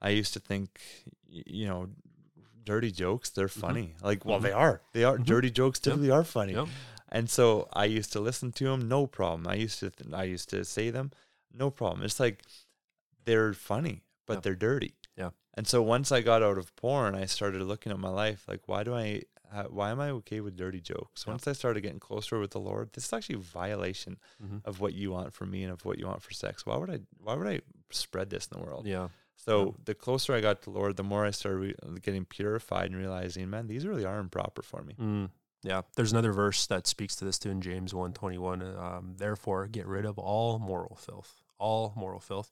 I 0.00 0.10
used 0.10 0.32
to 0.34 0.40
think, 0.40 0.80
you 1.28 1.66
know, 1.66 1.88
dirty 2.64 2.90
jokes, 2.92 3.30
they're 3.30 3.48
funny. 3.48 3.94
Like, 4.02 4.24
well, 4.24 4.38
Mhm. 4.38 4.42
they 4.42 4.52
are. 4.52 4.82
They 4.92 5.04
are. 5.04 5.18
Mhm. 5.18 5.24
Dirty 5.24 5.50
jokes 5.50 5.78
Yep. 5.80 5.82
typically 5.84 6.10
are 6.10 6.22
funny. 6.24 6.52
Yep. 6.52 6.68
And 7.08 7.28
so 7.28 7.68
I 7.72 7.86
used 7.86 8.12
to 8.12 8.20
listen 8.20 8.52
to 8.52 8.64
them, 8.64 8.88
no 8.88 9.06
problem. 9.06 9.48
I 9.48 9.54
used 9.54 9.80
to, 9.80 9.90
th- 9.90 10.12
I 10.14 10.24
used 10.24 10.48
to 10.50 10.64
say 10.64 10.90
them, 10.90 11.10
no 11.52 11.70
problem. 11.70 12.02
It's 12.04 12.20
like 12.20 12.42
they're 13.24 13.52
funny, 13.52 14.02
but 14.26 14.34
Yep. 14.34 14.42
they're 14.44 14.54
dirty. 14.54 14.94
Yeah. 15.54 15.58
And 15.58 15.66
so 15.68 15.82
once 15.82 16.10
I 16.12 16.20
got 16.20 16.42
out 16.42 16.58
of 16.58 16.74
porn, 16.76 17.14
I 17.14 17.26
started 17.26 17.62
looking 17.62 17.92
at 17.92 17.98
my 17.98 18.08
life 18.08 18.44
like, 18.48 18.62
why 18.66 18.84
do 18.84 18.94
I, 18.94 19.22
uh, 19.52 19.64
why 19.64 19.90
am 19.90 20.00
I 20.00 20.10
okay 20.10 20.40
with 20.40 20.56
dirty 20.56 20.80
jokes? 20.80 21.24
Yeah. 21.26 21.32
Once 21.34 21.46
I 21.46 21.52
started 21.52 21.82
getting 21.82 22.00
closer 22.00 22.38
with 22.38 22.52
the 22.52 22.60
Lord, 22.60 22.90
this 22.94 23.04
is 23.04 23.12
actually 23.12 23.36
a 23.36 23.38
violation 23.38 24.16
Mhm. 24.42 24.62
of 24.64 24.80
what 24.80 24.94
you 24.94 25.10
want 25.10 25.32
for 25.34 25.44
me 25.46 25.62
and 25.64 25.72
of 25.72 25.84
what 25.84 25.98
you 25.98 26.06
want 26.06 26.22
for 26.22 26.32
sex. 26.32 26.64
Why 26.64 26.76
would 26.76 26.90
I, 26.90 27.00
why 27.18 27.34
would 27.34 27.46
I 27.46 27.60
spread 27.90 28.30
this 28.30 28.46
in 28.46 28.58
the 28.58 28.64
world? 28.64 28.86
Yeah. 28.86 29.08
So 29.36 29.64
Yeah. 29.66 29.70
the 29.84 29.94
closer 29.94 30.34
I 30.34 30.40
got 30.40 30.62
to 30.62 30.70
the 30.70 30.78
Lord, 30.78 30.96
the 30.96 31.02
more 31.02 31.26
I 31.26 31.32
started 31.32 31.58
re- 31.58 31.98
getting 32.00 32.24
purified 32.24 32.86
and 32.90 32.96
realizing, 32.96 33.50
man, 33.50 33.66
these 33.66 33.86
really 33.86 34.04
are 34.04 34.18
improper 34.20 34.62
for 34.62 34.82
me. 34.82 34.94
Mm, 34.94 35.30
yeah. 35.62 35.82
There's 35.96 36.12
another 36.12 36.32
verse 36.32 36.66
that 36.68 36.86
speaks 36.86 37.16
to 37.16 37.24
this 37.24 37.38
too 37.38 37.50
in 37.50 37.60
James 37.60 37.92
121. 37.92 38.62
Um, 38.62 39.14
Therefore, 39.18 39.66
get 39.66 39.86
rid 39.86 40.04
of 40.06 40.18
all 40.18 40.58
moral 40.60 40.94
filth, 40.96 41.40
all 41.58 41.92
moral 41.96 42.20
filth, 42.20 42.50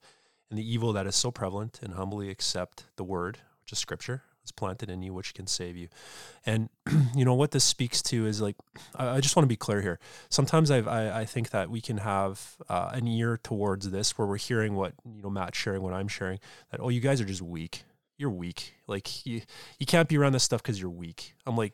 and 0.50 0.58
the 0.58 0.72
evil 0.72 0.92
that 0.92 1.06
is 1.06 1.16
so 1.16 1.30
prevalent, 1.30 1.80
and 1.82 1.94
humbly 1.94 2.28
accept 2.28 2.86
the 2.96 3.04
word, 3.04 3.38
which 3.62 3.72
is 3.72 3.78
scripture, 3.78 4.22
is 4.44 4.52
planted 4.52 4.90
in 4.90 5.02
you, 5.02 5.14
which 5.14 5.32
can 5.32 5.46
save 5.46 5.76
you. 5.76 5.88
And 6.44 6.68
you 7.14 7.24
know 7.24 7.34
what 7.34 7.52
this 7.52 7.64
speaks 7.64 8.02
to 8.02 8.26
is 8.26 8.40
like, 8.40 8.56
I, 8.96 9.16
I 9.16 9.20
just 9.20 9.36
want 9.36 9.44
to 9.44 9.48
be 9.48 9.56
clear 9.56 9.80
here. 9.80 9.98
Sometimes 10.28 10.70
I've, 10.70 10.88
I, 10.88 11.20
I 11.20 11.24
think 11.24 11.50
that 11.50 11.70
we 11.70 11.80
can 11.80 11.98
have 11.98 12.56
uh, 12.68 12.90
an 12.92 13.06
ear 13.06 13.38
towards 13.42 13.90
this 13.90 14.18
where 14.18 14.26
we're 14.26 14.36
hearing 14.38 14.74
what, 14.74 14.94
you 15.04 15.22
know, 15.22 15.30
Matt's 15.30 15.58
sharing, 15.58 15.82
what 15.82 15.94
I'm 15.94 16.08
sharing, 16.08 16.40
that, 16.70 16.80
oh, 16.80 16.88
you 16.88 17.00
guys 17.00 17.20
are 17.20 17.26
just 17.26 17.42
weak. 17.42 17.84
You're 18.18 18.30
weak. 18.30 18.74
Like, 18.86 19.24
you, 19.24 19.42
you 19.78 19.86
can't 19.86 20.08
be 20.08 20.18
around 20.18 20.32
this 20.32 20.42
stuff 20.42 20.62
because 20.62 20.80
you're 20.80 20.90
weak. 20.90 21.34
I'm 21.46 21.56
like, 21.56 21.72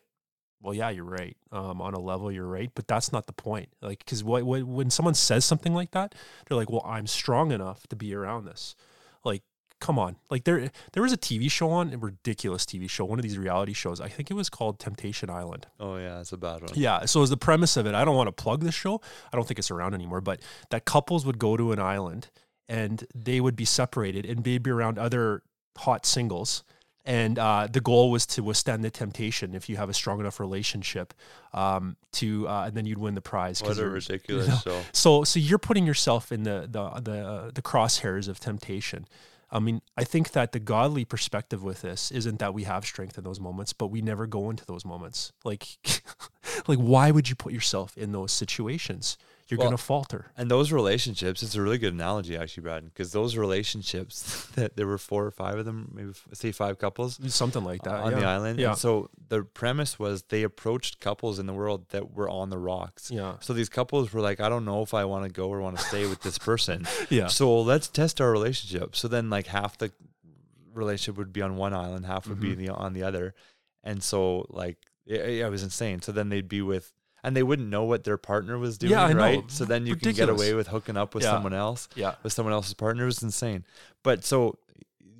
well, 0.62 0.74
yeah, 0.74 0.90
you're 0.90 1.04
right. 1.04 1.36
Um, 1.52 1.80
on 1.80 1.94
a 1.94 2.00
level, 2.00 2.32
you're 2.32 2.46
right, 2.46 2.70
but 2.74 2.88
that's 2.88 3.12
not 3.12 3.26
the 3.26 3.32
point. 3.32 3.68
Like, 3.80 4.00
because 4.00 4.24
what, 4.24 4.44
what, 4.44 4.64
when 4.64 4.90
someone 4.90 5.14
says 5.14 5.44
something 5.44 5.74
like 5.74 5.92
that, 5.92 6.14
they're 6.46 6.56
like, 6.56 6.70
well, 6.70 6.82
I'm 6.84 7.06
strong 7.06 7.52
enough 7.52 7.86
to 7.88 7.96
be 7.96 8.14
around 8.14 8.46
this. 8.46 8.74
Like, 9.24 9.42
come 9.80 9.98
on. 9.98 10.16
Like, 10.30 10.44
there, 10.44 10.70
there 10.92 11.02
was 11.02 11.12
a 11.12 11.16
TV 11.16 11.50
show 11.50 11.70
on, 11.70 11.92
a 11.92 11.98
ridiculous 11.98 12.64
TV 12.64 12.88
show, 12.88 13.04
one 13.04 13.18
of 13.18 13.22
these 13.22 13.38
reality 13.38 13.74
shows. 13.74 14.00
I 14.00 14.08
think 14.08 14.30
it 14.30 14.34
was 14.34 14.48
called 14.48 14.78
Temptation 14.78 15.30
Island. 15.30 15.66
Oh 15.78 15.96
yeah, 15.96 16.20
it's 16.20 16.32
a 16.32 16.36
bad 16.36 16.62
one. 16.62 16.70
Yeah. 16.74 17.04
So 17.04 17.22
as 17.22 17.30
the 17.30 17.36
premise 17.36 17.76
of 17.76 17.86
it, 17.86 17.94
I 17.94 18.04
don't 18.04 18.16
want 18.16 18.28
to 18.28 18.32
plug 18.32 18.64
this 18.64 18.74
show. 18.74 19.00
I 19.32 19.36
don't 19.36 19.46
think 19.46 19.58
it's 19.58 19.70
around 19.70 19.94
anymore, 19.94 20.20
but 20.20 20.40
that 20.70 20.84
couples 20.84 21.26
would 21.26 21.38
go 21.38 21.56
to 21.56 21.72
an 21.72 21.78
island 21.78 22.30
and 22.68 23.04
they 23.14 23.40
would 23.40 23.56
be 23.56 23.64
separated 23.64 24.26
and 24.26 24.42
they'd 24.42 24.62
be 24.62 24.70
around 24.70 24.98
other 24.98 25.42
hot 25.78 26.06
singles. 26.06 26.64
And 27.06 27.38
uh, 27.38 27.68
the 27.70 27.80
goal 27.80 28.10
was 28.10 28.26
to 28.26 28.42
withstand 28.42 28.82
the 28.82 28.90
temptation 28.90 29.54
if 29.54 29.68
you 29.68 29.76
have 29.76 29.88
a 29.88 29.94
strong 29.94 30.18
enough 30.18 30.40
relationship 30.40 31.14
um, 31.54 31.96
to, 32.12 32.48
uh, 32.48 32.64
and 32.66 32.74
then 32.76 32.84
you'd 32.84 32.98
win 32.98 33.14
the 33.14 33.20
prize 33.20 33.62
What 33.62 33.78
a 33.78 33.88
ridiculous 33.88 34.48
know, 34.48 34.56
show. 34.56 34.82
so, 34.92 35.22
so 35.22 35.38
you're 35.38 35.58
putting 35.58 35.86
yourself 35.86 36.32
in 36.32 36.42
the 36.42 36.68
the 36.68 37.00
the 37.00 37.26
uh, 37.26 37.50
the 37.54 37.62
crosshairs 37.62 38.28
of 38.28 38.40
temptation. 38.40 39.06
I 39.50 39.60
mean, 39.60 39.80
I 39.96 40.02
think 40.02 40.32
that 40.32 40.50
the 40.50 40.58
godly 40.58 41.04
perspective 41.04 41.62
with 41.62 41.82
this 41.82 42.10
isn't 42.10 42.40
that 42.40 42.52
we 42.52 42.64
have 42.64 42.84
strength 42.84 43.16
in 43.16 43.22
those 43.22 43.38
moments, 43.38 43.72
but 43.72 43.86
we 43.88 44.02
never 44.02 44.26
go 44.26 44.50
into 44.50 44.66
those 44.66 44.84
moments. 44.84 45.32
Like, 45.44 45.78
like 46.66 46.78
why 46.78 47.12
would 47.12 47.28
you 47.28 47.36
put 47.36 47.52
yourself 47.52 47.96
in 47.96 48.10
those 48.10 48.32
situations? 48.32 49.16
You're 49.48 49.58
Well, 49.58 49.68
gonna 49.68 49.78
falter. 49.78 50.32
And 50.36 50.50
those 50.50 50.72
relationships, 50.72 51.40
it's 51.42 51.54
a 51.54 51.62
really 51.62 51.78
good 51.78 51.92
analogy, 51.94 52.36
actually, 52.36 52.64
Brad, 52.64 52.84
because 52.84 53.12
those 53.12 53.36
relationships 53.36 54.46
that 54.56 54.76
there 54.76 54.86
were 54.88 54.98
four 54.98 55.24
or 55.24 55.30
five 55.30 55.56
of 55.58 55.64
them, 55.64 55.92
maybe 55.94 56.12
say 56.32 56.50
five 56.52 56.78
couples 56.78 57.20
Something 57.32 57.62
like 57.62 57.82
that 57.82 57.94
on 57.94 58.12
yeah. 58.12 58.18
the 58.18 58.26
island. 58.26 58.58
Yeah. 58.58 58.70
And 58.70 58.78
so 58.78 59.08
the 59.28 59.44
premise 59.44 59.98
was 59.98 60.22
they 60.24 60.42
approached 60.42 60.98
couples 61.00 61.38
in 61.38 61.46
the 61.46 61.52
world 61.52 61.88
that 61.90 62.12
were 62.12 62.28
on 62.28 62.50
the 62.50 62.58
rocks. 62.58 63.10
Yeah, 63.10 63.36
So 63.40 63.52
these 63.52 63.68
couples 63.68 64.12
were 64.12 64.20
like, 64.20 64.40
I 64.40 64.48
don't 64.48 64.64
know 64.64 64.82
if 64.82 64.92
I 64.94 65.04
want 65.04 65.24
to 65.26 65.30
go 65.30 65.48
or 65.48 65.60
want 65.60 65.78
to 65.78 65.84
stay 65.84 66.06
with 66.08 66.22
this 66.22 66.38
person. 66.38 66.86
yeah, 67.08 67.28
So 67.28 67.60
let's 67.60 67.86
test 67.88 68.20
our 68.20 68.32
relationship. 68.32 68.96
So 68.96 69.06
then, 69.06 69.30
like 69.30 69.46
half 69.46 69.78
the 69.78 69.92
relationship 70.74 71.16
would 71.18 71.32
be 71.32 71.42
on 71.42 71.56
one 71.56 71.72
island, 71.72 72.04
half 72.06 72.26
would 72.28 72.40
be 72.40 72.54
Mhm. 72.54 72.58
the, 72.58 72.68
on 72.70 72.92
the 72.92 73.02
other, 73.02 73.34
and 73.82 74.02
so 74.02 74.44
like 74.50 74.76
it, 75.06 75.20
it 75.20 75.50
was 75.50 75.62
insane. 75.62 76.02
So 76.02 76.10
then 76.12 76.28
they'd 76.30 76.48
be 76.48 76.62
with, 76.62 76.92
and 77.26 77.36
they 77.36 77.42
wouldn't 77.42 77.68
know 77.68 77.84
what 77.84 78.04
their 78.04 78.16
partner 78.16 78.56
was 78.56 78.78
doing, 78.78 78.92
Yeah, 78.92 79.04
I 79.04 79.12
know. 79.12 79.18
right? 79.18 79.50
So 79.50 79.64
then 79.66 79.84
you 79.84 79.96
can 79.96 80.12
get 80.14 80.28
away 80.28 80.54
with 80.54 80.68
hooking 80.68 80.96
up 80.96 81.14
with 81.14 81.24
Yeah. 81.24 81.32
someone 81.32 81.52
else, 81.52 81.88
yeah, 81.96 82.14
with 82.22 82.32
someone 82.32 82.52
else's 82.54 82.74
partner. 82.74 83.02
It 83.02 83.06
was 83.06 83.22
insane. 83.22 83.64
But 84.04 84.24
so 84.24 84.58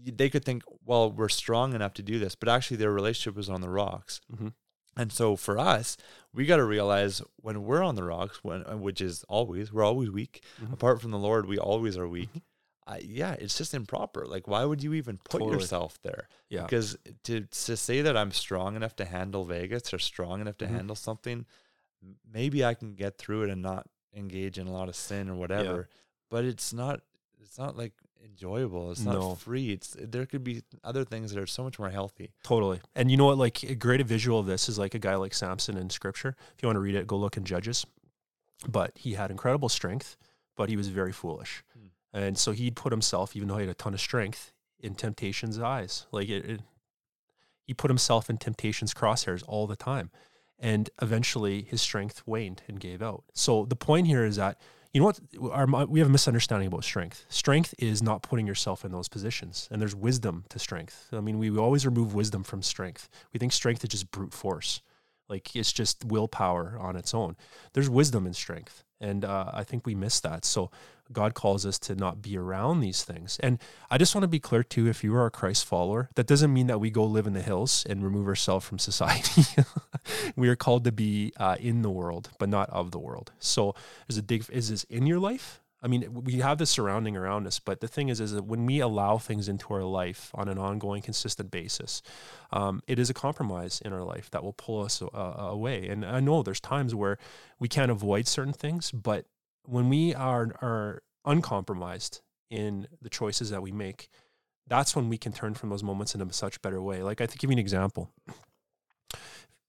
they 0.05 0.31
could 0.31 0.45
think, 0.45 0.63
well, 0.85 1.11
we're 1.11 1.29
strong 1.29 1.75
enough 1.75 1.95
to 1.95 2.03
do 2.03 2.19
this, 2.21 2.37
but 2.37 2.49
actually 2.49 2.77
their 2.77 2.93
relationship 2.93 3.35
was 3.37 3.51
on 3.51 3.61
the 3.61 3.69
rocks. 3.69 4.21
Mhm. 4.33 4.53
And 4.97 5.13
so 5.13 5.35
for 5.37 5.59
us, 5.59 5.97
we 6.33 6.47
got 6.47 6.57
to 6.57 6.65
realize 6.65 7.21
when 7.43 7.65
we're 7.65 7.83
on 7.83 7.97
the 7.97 8.05
rocks, 8.05 8.39
when 8.43 8.65
uh, 8.67 8.77
which 8.77 9.01
is 9.01 9.25
always 9.29 9.73
we're 9.73 9.83
always 9.85 10.09
weak. 10.11 10.43
Mhm. 10.63 10.73
Apart 10.75 11.03
from 11.03 11.11
the 11.11 11.19
Lord, 11.19 11.47
we 11.47 11.59
always 11.59 11.99
are 11.99 12.09
weak. 12.09 12.31
I, 12.87 12.99
yeah, 12.99 13.33
it's 13.33 13.59
just 13.59 13.75
improper. 13.75 14.25
Like, 14.27 14.47
why 14.47 14.65
would 14.65 14.81
you 14.81 14.95
even 14.95 15.19
put 15.19 15.41
Totally. 15.41 15.55
yourself 15.55 15.99
there? 16.03 16.29
yeah. 16.49 16.63
Because 16.63 16.97
to 17.25 17.41
to 17.41 17.77
say 17.77 18.01
that 18.03 18.17
I'm 18.17 18.31
strong 18.31 18.77
enough 18.77 18.95
to 18.97 19.05
handle 19.05 19.45
Vegas 19.45 19.93
or 19.93 19.99
strong 19.99 20.41
enough 20.41 20.57
to 20.59 20.67
Mhm. 20.67 20.71
handle 20.77 20.95
something, 20.97 21.47
maybe 22.31 22.65
I 22.65 22.75
can 22.75 22.95
get 22.95 23.19
through 23.19 23.45
it 23.45 23.51
and 23.51 23.63
not 23.63 23.87
engage 24.15 24.59
in 24.59 24.67
a 24.67 24.73
lot 24.73 24.89
of 24.89 24.97
sin 24.97 25.29
or 25.29 25.35
whatever. 25.35 25.89
But 26.31 26.45
it's 26.45 26.73
not. 26.73 27.01
It's 27.41 27.59
not 27.59 27.77
like 27.77 27.93
enjoyable. 28.25 28.91
It's 28.91 29.03
not 29.03 29.15
No. 29.15 29.35
free. 29.35 29.71
It's 29.73 29.97
there 29.99 30.27
could 30.27 30.43
be 30.43 30.63
other 30.83 31.05
things 31.05 31.33
that 31.33 31.41
are 31.41 31.47
so 31.47 31.63
much 31.63 31.79
more 31.79 31.91
healthy. 31.91 32.33
Totally. 32.43 32.81
And 32.95 33.11
you 33.11 33.17
know 33.17 33.27
what? 33.27 33.39
Like 33.39 33.63
a 33.63 33.75
great 33.75 34.05
visual 34.07 34.41
of 34.41 34.47
this 34.47 34.69
is 34.69 34.79
like 34.79 34.95
a 34.95 34.99
guy 34.99 35.15
like 35.15 35.33
Samson 35.35 35.77
in 35.77 35.91
scripture. 35.91 36.37
If 36.55 36.63
you 36.63 36.67
want 36.69 36.77
to 36.77 36.81
read 36.81 36.95
it, 36.97 37.07
go 37.07 37.17
look 37.17 37.37
in 37.37 37.45
Judges. 37.45 37.87
But 38.67 38.93
he 38.97 39.15
had 39.15 39.31
incredible 39.31 39.69
strength, 39.69 40.17
but 40.57 40.69
he 40.69 40.77
was 40.77 40.89
very 40.89 41.13
foolish. 41.13 41.63
Hmm. 41.73 41.87
And 42.13 42.39
so 42.39 42.53
he'd 42.53 42.75
put 42.75 42.93
himself, 42.93 43.37
even 43.37 43.49
though 43.49 43.57
he 43.57 43.63
had 43.67 43.71
a 43.71 43.75
ton 43.75 43.95
of 43.95 44.01
strength, 44.01 44.53
in 44.81 44.95
temptation's 44.95 45.59
eyes. 45.59 46.07
Like 46.11 46.29
it, 46.29 46.45
it 46.49 46.61
he 47.63 47.75
put 47.75 47.91
himself 47.91 48.31
in 48.31 48.39
temptation's 48.39 48.95
crosshairs 48.95 49.43
all 49.47 49.67
the 49.67 49.77
time. 49.77 50.11
And 50.59 50.89
eventually 51.03 51.63
his 51.63 51.83
strength 51.83 52.23
waned 52.27 52.63
and 52.67 52.81
gave 52.81 53.03
out. 53.03 53.25
So 53.35 53.67
the 53.67 53.77
point 53.77 54.07
here 54.07 54.25
is 54.25 54.37
that 54.37 54.59
you 54.93 55.01
know 55.01 55.07
what 55.07 55.21
our, 55.53 55.67
we 55.87 56.01
have 56.01 56.09
a 56.09 56.13
misunderstanding 56.13 56.69
about 56.69 56.83
strength. 56.83 57.27
Strength 57.29 57.75
is 57.79 58.03
not 58.03 58.23
putting 58.23 58.47
yourself 58.47 58.83
in 58.83 58.93
those 58.93 59.09
positions 59.09 59.69
and 59.71 59.81
there's 59.81 59.95
wisdom 59.95 60.45
to 60.49 60.59
strength. 60.59 61.09
I 61.13 61.21
mean 61.21 61.39
we 61.39 61.55
always 61.59 61.85
remove 61.85 62.15
wisdom 62.15 62.43
from 62.43 62.63
strength. 62.63 63.11
We 63.33 63.39
think 63.39 63.53
strength 63.53 63.85
is 63.85 63.91
just 63.91 64.11
brute 64.11 64.33
force. 64.33 64.81
Like 65.29 65.55
it's 65.55 65.73
just 65.73 66.05
willpower 66.05 66.79
on 66.81 66.97
its 66.97 67.13
own. 67.13 67.37
There's 67.75 67.91
wisdom 67.91 68.27
in 68.27 68.33
strength 68.33 68.85
and 68.99 69.27
uh, 69.27 69.51
i 69.53 69.63
think 69.63 69.85
we 69.85 69.95
miss 69.95 70.21
that. 70.21 70.47
So 70.47 70.71
god 71.13 71.35
calls 71.35 71.65
us 71.65 71.79
to 71.79 71.95
not 71.95 72.23
be 72.23 72.37
around 72.37 72.81
these 72.81 73.05
things. 73.05 73.39
And 73.41 73.59
i 73.91 73.99
just 73.99 74.15
want 74.15 74.23
to 74.23 74.29
be 74.29 74.41
clear 74.41 74.63
too 74.63 74.89
if 74.89 75.05
you 75.05 75.15
are 75.15 75.27
a 75.27 75.31
christ 75.31 75.65
follower 75.65 76.09
that 76.15 76.27
doesn't 76.27 76.53
mean 76.53 76.67
that 76.67 76.81
we 76.81 76.91
go 76.91 77.05
live 77.05 77.27
in 77.27 77.33
the 77.33 77.43
hills 77.43 77.87
and 77.89 78.03
remove 78.03 78.27
ourselves 78.27 78.67
from 78.67 78.79
society. 78.79 79.43
We 80.37 80.49
are 80.49 80.57
called 80.57 80.85
to 80.85 80.93
be 80.93 81.33
uh, 81.37 81.57
in 81.59 81.83
the 81.83 81.91
world 81.91 82.31
but 82.39 82.49
not 82.49 82.71
of 82.71 82.91
the 82.91 82.99
world. 82.99 83.33
So 83.39 83.75
is 84.09 84.21
dig 84.23 84.47
is 84.51 84.71
this 84.71 84.85
in 84.85 85.07
your 85.07 85.19
life? 85.19 85.61
I 85.83 85.89
mean 85.89 86.25
we 86.25 86.35
have 86.41 86.59
this 86.59 86.71
surrounding 86.71 87.17
around 87.17 87.47
us 87.47 87.59
but 87.59 87.81
the 87.81 87.89
thing 87.89 88.09
is 88.09 88.21
is 88.21 88.33
that 88.33 88.45
when 88.45 88.67
we 88.67 88.81
allow 88.81 89.19
things 89.19 89.49
into 89.49 89.73
our 89.75 89.85
life 89.85 90.31
on 90.35 90.49
an 90.49 90.59
ongoing 90.59 91.03
consistent 91.03 91.51
basis 91.51 92.03
um, 92.53 92.83
it 92.87 92.99
is 92.99 93.11
a 93.11 93.15
compromise 93.15 93.81
in 93.85 93.93
our 93.93 94.03
life 94.03 94.31
that 94.31 94.43
will 94.43 94.55
pull 94.55 94.83
us 94.83 95.03
uh, 95.03 95.07
away. 95.39 95.89
And 95.89 96.05
i 96.05 96.21
know 96.21 96.43
there's 96.43 96.61
times 96.61 96.95
where 96.95 97.19
we 97.59 97.69
can't 97.69 97.91
avoid 97.91 98.27
certain 98.27 98.53
things 98.53 98.91
but 98.91 99.27
when 99.67 99.89
we 99.89 100.15
are 100.15 100.55
are 100.63 101.03
uncompromised 101.25 102.21
in 102.51 102.87
the 103.03 103.11
choices 103.11 103.51
that 103.51 103.63
we 103.63 103.73
make 103.73 104.09
that's 104.69 104.97
when 104.97 105.09
we 105.09 105.19
can 105.19 105.33
turn 105.33 105.55
from 105.55 105.71
those 105.71 105.83
moments 105.83 106.15
in 106.15 106.21
a 106.21 106.33
such 106.33 106.63
better 106.63 106.81
way 106.81 107.03
like 107.03 107.21
i 107.21 107.27
think 107.27 107.41
give 107.41 107.51
you 107.51 107.55
an 107.55 107.59
example 107.59 108.11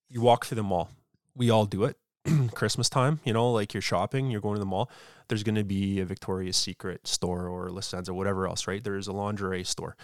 you 0.10 0.22
walk 0.22 0.46
through 0.46 0.56
the 0.56 0.63
mall. 0.63 0.89
We 1.36 1.50
all 1.50 1.66
do 1.66 1.84
it. 1.84 1.98
Christmas 2.54 2.89
time, 2.89 3.20
you 3.24 3.34
know, 3.34 3.51
like 3.51 3.74
you're 3.74 3.82
shopping, 3.82 4.30
you're 4.30 4.42
going 4.42 4.56
to 4.56 4.60
the 4.60 4.66
mall. 4.66 4.89
There's 5.27 5.44
going 5.44 5.56
to 5.56 5.63
be 5.63 6.00
a 6.00 6.06
Victoria's 6.06 6.58
Secret 6.58 7.08
store 7.08 7.48
or 7.48 7.82
Senza 7.82 8.12
or 8.12 8.16
whatever 8.16 8.48
else, 8.48 8.68
right? 8.68 8.84
There's 8.84 9.08
a 9.08 9.13
lingerie 9.13 9.63
store. 9.63 9.96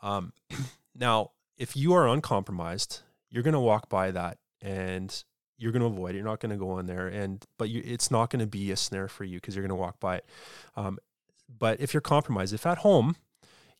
Um, 0.00 0.32
now, 0.94 1.32
if 1.56 1.76
you 1.76 1.94
are 1.94 2.08
uncompromised, 2.08 3.00
you're 3.30 3.42
going 3.42 3.54
to 3.54 3.60
walk 3.60 3.88
by 3.88 4.10
that 4.12 4.38
and 4.60 5.24
you're 5.58 5.72
going 5.72 5.80
to 5.80 5.86
avoid 5.86 6.14
it. 6.14 6.18
You're 6.18 6.24
not 6.24 6.40
going 6.40 6.50
to 6.50 6.56
go 6.56 6.78
in 6.78 6.86
there, 6.86 7.08
and 7.08 7.44
but 7.58 7.68
you, 7.68 7.82
it's 7.84 8.10
not 8.10 8.30
going 8.30 8.40
to 8.40 8.46
be 8.46 8.70
a 8.70 8.76
snare 8.76 9.08
for 9.08 9.24
you 9.24 9.38
because 9.38 9.54
you're 9.54 9.62
going 9.62 9.76
to 9.76 9.82
walk 9.82 10.00
by 10.00 10.16
it. 10.16 10.24
Um, 10.76 10.98
but 11.58 11.80
if 11.80 11.92
you're 11.92 12.00
compromised, 12.00 12.54
if 12.54 12.66
at 12.66 12.78
home 12.78 13.16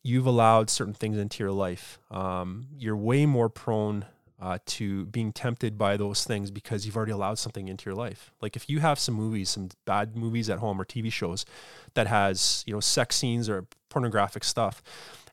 you've 0.03 0.25
allowed 0.25 0.69
certain 0.69 0.93
things 0.93 1.17
into 1.17 1.43
your 1.43 1.51
life, 1.51 1.99
um, 2.11 2.67
you're 2.77 2.97
way 2.97 3.25
more 3.25 3.49
prone 3.49 4.05
uh, 4.41 4.57
to 4.65 5.05
being 5.07 5.33
tempted 5.33 5.77
by 5.77 5.97
those 5.97 6.23
things 6.23 6.49
because 6.49 6.85
you've 6.85 6.95
already 6.95 7.11
allowed 7.11 7.37
something 7.37 7.67
into 7.67 7.89
your 7.89 7.95
life. 7.95 8.31
Like 8.41 8.55
if 8.55 8.69
you 8.69 8.79
have 8.79 8.97
some 8.97 9.15
movies, 9.15 9.49
some 9.49 9.69
bad 9.85 10.15
movies 10.15 10.49
at 10.49 10.59
home 10.59 10.79
or 10.79 10.85
TV 10.85 11.11
shows 11.11 11.45
that 11.93 12.07
has 12.07 12.63
you 12.65 12.73
know 12.73 12.79
sex 12.79 13.15
scenes 13.15 13.49
or 13.49 13.67
pornographic 13.89 14.43
stuff, 14.43 14.81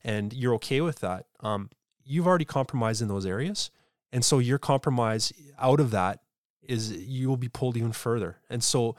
and 0.05 0.33
you're 0.33 0.55
okay 0.55 0.81
with 0.81 1.01
that, 1.01 1.27
um, 1.41 1.71
you've 2.05 2.27
already 2.27 2.45
compromised 2.45 3.01
in 3.01 3.09
those 3.09 3.27
areas, 3.27 3.71
and 4.13 4.25
so 4.25 4.39
your 4.39 4.59
compromise 4.59 5.33
out 5.59 5.81
of 5.81 5.91
that 5.93 6.21
is 6.69 6.93
you 6.93 7.29
will 7.29 7.37
be 7.37 7.49
pulled 7.49 7.77
even 7.77 7.93
further. 7.93 8.39
And 8.51 8.63
so 8.63 8.97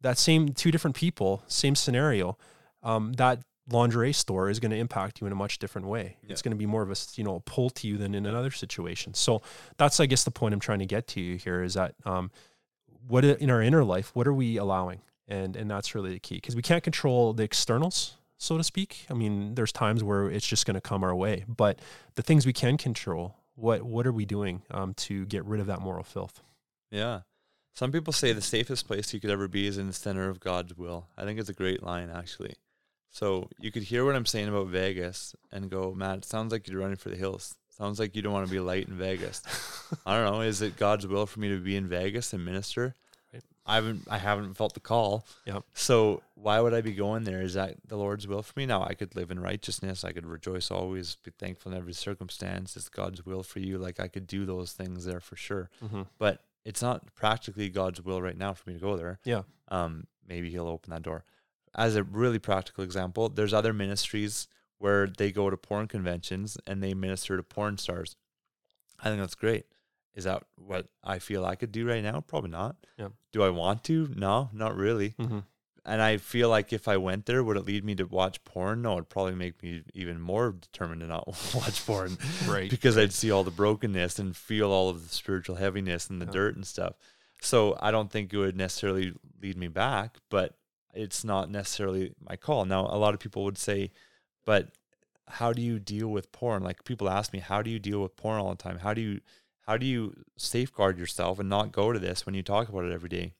that 0.00 0.18
same 0.18 0.50
two 0.50 0.70
different 0.70 0.96
people, 0.96 1.42
same 1.46 1.74
scenario, 1.74 2.38
um, 2.82 3.12
that 3.14 3.40
lingerie 3.70 4.12
store 4.12 4.48
is 4.48 4.60
going 4.60 4.70
to 4.70 4.76
impact 4.76 5.20
you 5.20 5.26
in 5.26 5.32
a 5.32 5.36
much 5.36 5.58
different 5.58 5.86
way. 5.86 6.16
Yeah. 6.22 6.32
It's 6.32 6.42
going 6.42 6.52
to 6.52 6.56
be 6.56 6.66
more 6.66 6.82
of 6.82 6.90
a 6.90 6.96
you 7.14 7.24
know 7.24 7.36
a 7.36 7.40
pull 7.40 7.70
to 7.70 7.86
you 7.88 7.96
than 7.96 8.14
in 8.14 8.26
another 8.26 8.50
situation. 8.50 9.14
So 9.14 9.42
that's 9.76 10.00
I 10.00 10.06
guess 10.06 10.24
the 10.24 10.30
point 10.30 10.54
I'm 10.54 10.60
trying 10.60 10.78
to 10.80 10.86
get 10.86 11.06
to 11.08 11.20
you 11.20 11.36
here 11.36 11.62
is 11.62 11.74
that 11.74 11.94
um, 12.04 12.30
what 13.06 13.24
in 13.24 13.50
our 13.50 13.62
inner 13.62 13.84
life, 13.84 14.14
what 14.14 14.26
are 14.26 14.34
we 14.34 14.56
allowing? 14.56 15.00
And 15.26 15.56
and 15.56 15.70
that's 15.70 15.94
really 15.94 16.12
the 16.12 16.20
key 16.20 16.36
because 16.36 16.56
we 16.56 16.62
can't 16.62 16.82
control 16.82 17.32
the 17.34 17.42
externals, 17.42 18.16
so 18.38 18.56
to 18.56 18.64
speak. 18.64 19.06
I 19.10 19.14
mean, 19.14 19.54
there's 19.54 19.72
times 19.72 20.02
where 20.02 20.30
it's 20.30 20.46
just 20.46 20.64
going 20.64 20.74
to 20.74 20.80
come 20.80 21.04
our 21.04 21.14
way, 21.14 21.44
but 21.46 21.80
the 22.14 22.22
things 22.22 22.46
we 22.46 22.54
can 22.54 22.78
control, 22.78 23.36
what 23.54 23.82
what 23.82 24.06
are 24.06 24.12
we 24.12 24.24
doing 24.24 24.62
um, 24.70 24.94
to 24.94 25.26
get 25.26 25.44
rid 25.44 25.60
of 25.60 25.66
that 25.66 25.80
moral 25.80 26.04
filth? 26.04 26.42
Yeah. 26.90 27.20
Some 27.74 27.92
people 27.92 28.12
say 28.12 28.32
the 28.32 28.40
safest 28.40 28.86
place 28.86 29.14
you 29.14 29.20
could 29.20 29.30
ever 29.30 29.46
be 29.46 29.66
is 29.66 29.78
in 29.78 29.86
the 29.86 29.92
center 29.92 30.28
of 30.28 30.40
God's 30.40 30.76
will. 30.76 31.06
I 31.16 31.24
think 31.24 31.38
it's 31.38 31.48
a 31.48 31.54
great 31.54 31.82
line, 31.82 32.10
actually. 32.10 32.54
So 33.10 33.48
you 33.60 33.70
could 33.70 33.84
hear 33.84 34.04
what 34.04 34.16
I'm 34.16 34.26
saying 34.26 34.48
about 34.48 34.66
Vegas 34.66 35.34
and 35.52 35.70
go, 35.70 35.94
man, 35.94 36.18
it 36.18 36.24
sounds 36.24 36.52
like 36.52 36.68
you're 36.68 36.80
running 36.80 36.96
for 36.96 37.08
the 37.08 37.16
hills. 37.16 37.54
Sounds 37.70 38.00
like 38.00 38.16
you 38.16 38.22
don't 38.22 38.32
want 38.32 38.46
to 38.46 38.52
be 38.52 38.58
light 38.58 38.88
in 38.88 38.94
Vegas. 38.94 39.42
I 40.06 40.16
don't 40.16 40.32
know. 40.32 40.40
Is 40.40 40.60
it 40.60 40.76
God's 40.76 41.06
will 41.06 41.26
for 41.26 41.38
me 41.38 41.48
to 41.50 41.58
be 41.58 41.76
in 41.76 41.86
Vegas 41.86 42.32
and 42.32 42.44
minister? 42.44 42.94
Right. 43.32 43.42
I 43.64 43.76
haven't 43.76 44.08
I 44.10 44.18
haven't 44.18 44.54
felt 44.54 44.74
the 44.74 44.80
call. 44.80 45.24
Yep. 45.46 45.62
So 45.74 46.22
why 46.34 46.60
would 46.60 46.74
I 46.74 46.80
be 46.80 46.92
going 46.92 47.22
there? 47.22 47.40
Is 47.40 47.54
that 47.54 47.76
the 47.86 47.96
Lord's 47.96 48.26
will 48.26 48.42
for 48.42 48.54
me? 48.56 48.66
Now 48.66 48.82
I 48.82 48.94
could 48.94 49.14
live 49.14 49.30
in 49.30 49.38
righteousness. 49.38 50.02
I 50.02 50.10
could 50.10 50.26
rejoice 50.26 50.72
always, 50.72 51.16
be 51.22 51.30
thankful 51.30 51.70
in 51.70 51.78
every 51.78 51.92
circumstance. 51.92 52.76
It's 52.76 52.88
God's 52.88 53.24
will 53.24 53.44
for 53.44 53.60
you. 53.60 53.78
Like 53.78 54.00
I 54.00 54.08
could 54.08 54.26
do 54.26 54.44
those 54.44 54.72
things 54.72 55.04
there 55.04 55.20
for 55.20 55.36
sure. 55.36 55.70
Mm-hmm. 55.84 56.02
But 56.18 56.40
it's 56.68 56.82
not 56.82 57.14
practically 57.14 57.70
God's 57.70 58.02
will 58.04 58.20
right 58.20 58.36
now 58.36 58.52
for 58.52 58.68
me 58.68 58.74
to 58.74 58.80
go 58.80 58.94
there. 58.94 59.18
Yeah. 59.24 59.42
Um, 59.68 60.06
maybe 60.28 60.50
He'll 60.50 60.68
open 60.68 60.90
that 60.90 61.02
door. 61.02 61.24
As 61.74 61.96
a 61.96 62.02
really 62.02 62.38
practical 62.38 62.84
example, 62.84 63.30
there's 63.30 63.54
other 63.54 63.72
ministries 63.72 64.48
where 64.76 65.06
they 65.06 65.32
go 65.32 65.48
to 65.48 65.56
porn 65.56 65.88
conventions 65.88 66.58
and 66.66 66.82
they 66.82 66.92
minister 66.92 67.38
to 67.38 67.42
porn 67.42 67.78
stars. 67.78 68.16
I 69.00 69.04
think 69.08 69.18
that's 69.18 69.34
great. 69.34 69.64
Is 70.14 70.24
that 70.24 70.42
what 70.56 70.88
I 71.02 71.20
feel 71.20 71.46
I 71.46 71.54
could 71.54 71.72
do 71.72 71.88
right 71.88 72.02
now? 72.02 72.20
Probably 72.20 72.50
not. 72.50 72.76
Yeah. 72.98 73.08
Do 73.32 73.42
I 73.42 73.48
want 73.48 73.82
to? 73.84 74.12
No, 74.14 74.50
not 74.52 74.76
really. 74.76 75.14
Mm-hmm 75.18 75.38
and 75.88 76.02
I 76.02 76.18
feel 76.18 76.48
like 76.48 76.72
if 76.72 76.86
I 76.86 76.98
went 76.98 77.26
there, 77.26 77.42
would 77.42 77.56
it 77.56 77.66
lead 77.66 77.84
me 77.84 77.94
to 77.96 78.04
watch 78.04 78.44
porn? 78.44 78.82
No, 78.82 78.94
it'd 78.94 79.08
probably 79.08 79.34
make 79.34 79.62
me 79.62 79.82
even 79.94 80.20
more 80.20 80.52
determined 80.52 81.00
to 81.00 81.06
not 81.06 81.26
watch 81.54 81.84
porn. 81.86 82.18
right. 82.46 82.70
Because 82.70 82.96
right. 82.96 83.04
I'd 83.04 83.12
see 83.12 83.30
all 83.30 83.44
the 83.44 83.50
brokenness 83.50 84.18
and 84.18 84.36
feel 84.36 84.70
all 84.70 84.90
of 84.90 85.08
the 85.08 85.14
spiritual 85.14 85.56
heaviness 85.56 86.08
and 86.08 86.20
the 86.20 86.26
dirt 86.26 86.56
and 86.56 86.66
stuff. 86.66 86.94
So 87.40 87.76
I 87.80 87.90
don't 87.90 88.10
think 88.10 88.32
it 88.32 88.36
would 88.36 88.56
necessarily 88.56 89.12
lead 89.40 89.56
me 89.56 89.68
back, 89.68 90.18
but 90.28 90.54
it's 90.92 91.24
not 91.24 91.50
necessarily 91.50 92.12
my 92.20 92.36
call. 92.36 92.64
Now, 92.64 92.86
a 92.86 92.98
lot 92.98 93.14
of 93.14 93.20
people 93.20 93.44
would 93.44 93.58
say, 93.58 93.90
but 94.44 94.68
how 95.26 95.52
do 95.52 95.62
you 95.62 95.78
deal 95.78 96.08
with 96.08 96.32
porn? 96.32 96.62
Like 96.62 96.84
people 96.84 97.08
ask 97.08 97.32
me, 97.32 97.38
how 97.38 97.62
do 97.62 97.70
you 97.70 97.78
deal 97.78 98.00
with 98.00 98.16
porn 98.16 98.40
all 98.40 98.50
the 98.50 98.56
time? 98.56 98.78
How 98.78 98.94
do 98.94 99.00
you 99.00 99.20
how 99.66 99.76
do 99.76 99.84
you 99.84 100.24
safeguard 100.38 100.98
yourself 100.98 101.38
and 101.38 101.48
not 101.48 101.72
go 101.72 101.92
to 101.92 101.98
this 101.98 102.24
when 102.24 102.34
you 102.34 102.42
talk 102.42 102.70
about 102.70 102.86
it 102.86 102.92
every 102.92 103.10
day? 103.10 103.34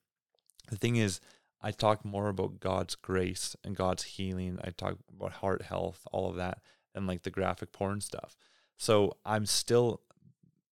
The 0.68 0.76
thing 0.76 0.96
is, 0.96 1.20
I 1.60 1.70
talk 1.72 2.04
more 2.04 2.28
about 2.28 2.60
God's 2.60 2.94
grace 2.94 3.56
and 3.64 3.76
God's 3.76 4.04
healing. 4.04 4.58
I 4.62 4.70
talk 4.70 4.96
about 5.14 5.32
heart 5.32 5.62
health, 5.62 6.06
all 6.12 6.30
of 6.30 6.36
that, 6.36 6.60
and 6.94 7.06
like 7.06 7.22
the 7.22 7.30
graphic 7.30 7.72
porn 7.72 8.00
stuff. 8.00 8.36
So 8.76 9.16
I'm 9.24 9.44
still, 9.44 10.00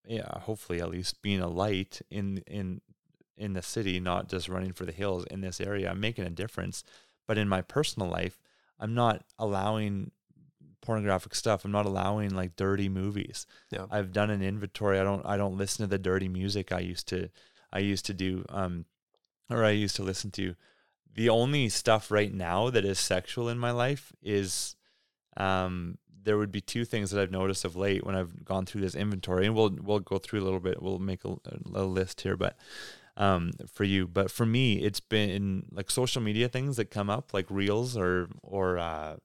yeah, 0.07 0.38
hopefully 0.40 0.81
at 0.81 0.90
least 0.90 1.22
being 1.22 1.40
a 1.40 1.49
light 1.49 2.01
in 2.11 2.38
in 2.46 2.81
in 3.37 3.53
the 3.53 3.62
city, 3.62 4.01
not 4.01 4.29
just 4.29 4.49
running 4.49 4.72
for 4.72 4.87
the 4.87 4.92
hills 4.92 5.25
in 5.31 5.40
this 5.40 5.61
area. 5.61 5.90
I'm 5.90 6.01
making 6.01 6.25
a 6.25 6.31
difference, 6.31 6.85
but 7.27 7.37
in 7.37 7.49
my 7.49 7.61
personal 7.62 8.09
life, 8.09 8.40
I'm 8.79 8.94
not 8.94 9.25
allowing 9.38 10.12
pornographic 10.81 11.35
stuff. 11.35 11.64
I'm 11.64 11.72
not 11.72 11.85
allowing 11.87 12.31
like 12.31 12.57
dirty 12.57 12.88
movies. 12.88 13.46
Yeah. 13.70 13.87
I've 13.90 14.12
done 14.12 14.31
an 14.31 14.42
inventory. 14.42 15.01
I 15.01 15.05
don't 15.05 15.27
I 15.27 15.37
don't 15.37 15.59
listen 15.59 15.85
to 15.85 15.90
the 15.90 15.99
dirty 15.99 16.29
music 16.29 16.70
I 16.72 16.79
used 16.79 17.09
to 17.09 17.29
I 17.72 17.81
used 17.81 18.07
to 18.07 18.14
do 18.14 18.44
um 18.49 18.85
or 19.51 19.64
I 19.64 19.70
used 19.70 19.96
to 19.96 20.03
listen 20.03 20.31
to 20.33 20.55
the 21.14 21.29
only 21.29 21.69
stuff 21.69 22.11
right 22.11 22.33
now 22.33 22.71
that 22.71 22.85
is 22.85 22.99
sexual 22.99 23.49
in 23.49 23.59
my 23.59 23.71
life 23.71 24.12
is 24.23 24.77
um, 25.37 25.99
there 26.23 26.37
would 26.37 26.53
be 26.53 26.61
two 26.61 26.85
things 26.85 27.11
that 27.11 27.21
I've 27.21 27.31
noticed 27.31 27.64
of 27.64 27.77
late 27.77 28.05
when 28.05 28.16
I've 28.16 28.45
gone 28.45 28.66
through 28.66 28.83
this 28.83 28.95
inventory, 28.95 29.47
and 29.47 29.55
we'll 29.55 29.77
we'll 29.83 30.01
go 30.01 30.19
through 30.19 30.40
a 30.40 30.45
little 30.45 30.61
bit. 30.61 30.83
We'll 30.83 30.99
make 30.99 31.25
a, 31.25 31.37
a 31.75 31.85
list 31.85 32.23
here, 32.23 32.37
but 32.37 32.57
um, 33.16 33.53
for 33.73 33.85
you, 33.85 34.07
but 34.07 34.31
for 34.31 34.45
me, 34.45 34.83
it's 34.83 35.01
been 35.01 35.66
like 35.73 35.90
social 35.90 36.21
media 36.21 36.49
things 36.49 36.77
that 36.77 36.90
come 36.90 37.09
up, 37.09 37.33
like 37.33 37.47
reels 37.49 37.97
or 37.97 38.29
or 38.42 38.79
uh, 38.79 39.16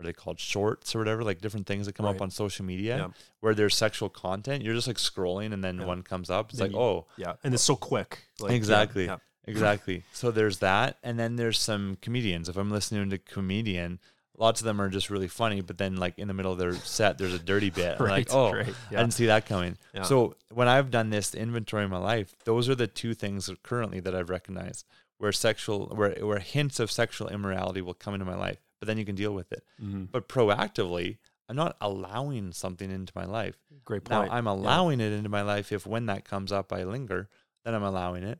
are 0.00 0.04
they 0.04 0.12
called 0.12 0.40
shorts 0.40 0.94
or 0.94 0.98
whatever, 0.98 1.22
like 1.22 1.40
different 1.40 1.66
things 1.66 1.86
that 1.86 1.94
come 1.94 2.06
right. 2.06 2.16
up 2.16 2.22
on 2.22 2.30
social 2.30 2.64
media 2.64 2.96
yeah. 2.96 3.08
where 3.40 3.54
there's 3.54 3.76
sexual 3.76 4.08
content. 4.08 4.64
You're 4.64 4.74
just 4.74 4.86
like 4.86 4.96
scrolling, 4.96 5.52
and 5.52 5.62
then 5.62 5.78
yeah. 5.78 5.84
one 5.84 6.02
comes 6.02 6.30
up. 6.30 6.50
It's 6.50 6.58
then 6.58 6.68
like, 6.68 6.76
you, 6.76 6.80
oh, 6.80 7.06
yeah, 7.16 7.34
and 7.44 7.54
it's 7.54 7.62
so 7.62 7.76
quick. 7.76 8.26
Like, 8.40 8.52
exactly. 8.52 9.06
Yeah, 9.06 9.18
Exactly. 9.46 10.04
so 10.12 10.30
there's 10.30 10.58
that, 10.58 10.98
and 11.02 11.18
then 11.18 11.36
there's 11.36 11.58
some 11.58 11.98
comedians. 12.02 12.48
If 12.48 12.56
I'm 12.56 12.70
listening 12.70 13.10
to 13.10 13.18
comedian, 13.18 13.98
lots 14.36 14.60
of 14.60 14.64
them 14.64 14.80
are 14.80 14.88
just 14.88 15.10
really 15.10 15.28
funny, 15.28 15.60
but 15.60 15.78
then 15.78 15.96
like 15.96 16.18
in 16.18 16.28
the 16.28 16.34
middle 16.34 16.52
of 16.52 16.58
their 16.58 16.74
set, 16.74 17.18
there's 17.18 17.34
a 17.34 17.38
dirty 17.38 17.70
bit. 17.70 18.00
right, 18.00 18.10
like, 18.10 18.34
oh, 18.34 18.52
right. 18.52 18.74
yeah. 18.90 18.98
I 18.98 19.02
didn't 19.02 19.14
see 19.14 19.26
that 19.26 19.46
coming. 19.46 19.76
Yeah. 19.94 20.02
So 20.02 20.34
when 20.52 20.68
I've 20.68 20.90
done 20.90 21.10
this 21.10 21.34
inventory 21.34 21.84
in 21.84 21.90
my 21.90 21.98
life, 21.98 22.34
those 22.44 22.68
are 22.68 22.74
the 22.74 22.86
two 22.86 23.14
things 23.14 23.50
currently 23.62 24.00
that 24.00 24.14
I've 24.14 24.30
recognized 24.30 24.86
where 25.18 25.32
sexual, 25.32 25.86
where 25.94 26.14
where 26.24 26.38
hints 26.38 26.80
of 26.80 26.90
sexual 26.90 27.28
immorality 27.28 27.82
will 27.82 27.94
come 27.94 28.14
into 28.14 28.24
my 28.24 28.36
life, 28.36 28.58
but 28.80 28.86
then 28.88 28.98
you 28.98 29.04
can 29.04 29.14
deal 29.14 29.34
with 29.34 29.52
it. 29.52 29.62
Mm-hmm. 29.80 30.04
But 30.04 30.28
proactively, 30.28 31.18
I'm 31.48 31.56
not 31.56 31.76
allowing 31.80 32.52
something 32.52 32.90
into 32.90 33.12
my 33.14 33.26
life. 33.26 33.56
Great 33.84 34.04
point. 34.04 34.28
Now 34.28 34.34
I'm 34.34 34.46
allowing 34.46 35.00
yeah. 35.00 35.06
it 35.06 35.12
into 35.12 35.28
my 35.28 35.42
life 35.42 35.72
if 35.72 35.86
when 35.86 36.06
that 36.06 36.24
comes 36.24 36.52
up, 36.52 36.72
I 36.72 36.84
linger. 36.84 37.28
Then 37.64 37.74
I'm 37.74 37.82
allowing 37.82 38.22
it. 38.22 38.38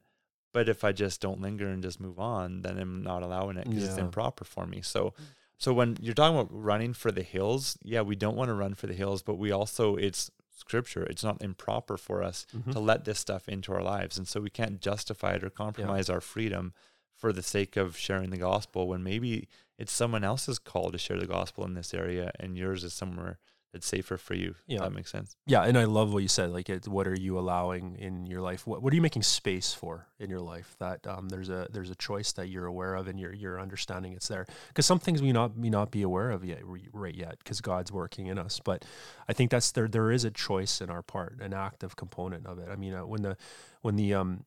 But 0.53 0.69
if 0.69 0.85
I 0.85 0.93
just 0.93 1.21
don't 1.21 1.41
linger 1.41 1.69
and 1.69 1.83
just 1.83 2.01
move 2.01 2.19
on, 2.19 2.63
then 2.63 2.79
I'm 2.79 3.03
not 3.03 3.23
allowing 3.23 3.57
it 3.57 3.69
because 3.69 3.85
yeah. 3.85 3.91
it's 3.91 3.99
improper 3.99 4.45
for 4.45 4.67
me. 4.67 4.81
So, 4.83 5.15
so 5.59 5.73
when 5.73 5.97
you're 6.01 6.15
talking 6.15 6.37
about 6.39 6.49
running 6.51 6.93
for 6.93 7.13
the 7.13 7.23
hills, 7.23 7.79
yeah, 7.83 8.01
we 8.01 8.17
don't 8.17 8.37
want 8.37 8.49
to 8.49 8.55
run 8.55 8.75
for 8.75 8.87
the 8.87 8.95
hills, 8.95 9.23
but 9.23 9.37
we 9.37 9.53
also 9.53 9.97
it's 9.97 10.31
scripture. 10.57 11.05
It's 11.05 11.25
not 11.25 11.43
improper 11.43 11.97
for 11.97 12.23
us 12.23 12.47
mm-hmm. 12.57 12.73
to 12.73 12.81
let 12.81 13.05
this 13.05 13.19
stuff 13.19 13.49
into 13.49 13.73
our 13.73 13.83
lives, 13.83 14.19
and 14.19 14.27
so 14.27 14.41
we 14.41 14.51
can't 14.51 14.81
justify 14.81 15.35
it 15.35 15.45
or 15.45 15.51
compromise 15.51 16.09
yeah. 16.09 16.17
our 16.17 16.21
freedom 16.21 16.73
for 17.21 17.33
the 17.33 17.43
sake 17.43 17.77
of 17.77 17.97
sharing 17.97 18.31
the 18.31 18.39
gospel 18.39 18.89
when 18.89 19.03
maybe 19.03 19.47
it's 19.79 19.93
someone 19.93 20.25
else's 20.25 20.59
call 20.59 20.91
to 20.91 20.99
share 20.99 21.19
the 21.19 21.27
gospel 21.27 21.65
in 21.65 21.75
this 21.75 21.93
area 21.93 22.33
and 22.41 22.57
yours 22.57 22.83
is 22.83 22.95
somewhere 22.95 23.39
it's 23.73 23.87
safer 23.87 24.17
for 24.17 24.35
you. 24.35 24.57
Yeah, 24.67 24.81
that 24.81 24.93
makes 24.93 25.11
sense. 25.11 25.37
Yeah, 25.47 25.63
and 25.63 25.79
I 25.79 25.85
love 25.85 26.13
what 26.13 26.23
you 26.23 26.29
said. 26.29 26.51
Like, 26.51 26.69
it, 26.69 26.89
what 26.89 27.07
are 27.07 27.19
you 27.19 27.39
allowing 27.39 27.97
in 27.97 28.27
your 28.27 28.41
life? 28.41 28.67
What, 28.67 28.83
what 28.83 28.93
are 28.93 28.97
you 28.97 29.03
making 29.03 29.23
space 29.23 29.73
for 29.73 30.09
in 30.19 30.29
your 30.29 30.41
life? 30.41 30.75
That 30.81 31.07
um, 31.07 31.29
there's 31.29 31.49
a 31.49 31.69
there's 31.71 31.91
a 31.91 31.95
choice 31.95 32.33
that 32.33 32.49
you're 32.49 32.67
aware 32.67 32.95
of, 32.95 33.07
and 33.07 33.19
you're 33.19 33.33
you're 33.33 33.61
understanding 33.61 34.13
it's 34.13 34.27
there. 34.27 34.47
Because 34.69 34.87
some 34.87 34.99
things 34.99 35.23
we 35.23 35.33
not 35.33 35.57
may 35.57 35.71
not 35.71 35.93
be 35.93 36.03
aware 36.03 36.31
of 36.31 36.45
yet, 36.45 36.61
right 36.93 37.15
yet, 37.15 37.39
because 37.39 37.61
God's 37.61 37.93
working 37.93 38.27
in 38.27 38.39
us. 38.39 38.61
But 38.63 38.85
I 39.29 39.33
think 39.33 39.53
that's 39.53 39.71
there. 39.71 39.87
There 39.87 40.11
is 40.11 40.25
a 40.25 40.31
choice 40.31 40.81
in 40.81 40.91
our 40.91 41.03
part, 41.03 41.41
an 41.41 41.55
active 41.55 41.95
component 41.95 42.47
of 42.47 42.59
it. 42.59 42.69
I 42.71 42.77
mean, 42.77 42.95
uh, 42.95 43.07
when 43.07 43.23
the 43.23 43.37
when 43.83 43.95
the 43.95 44.15
um, 44.15 44.45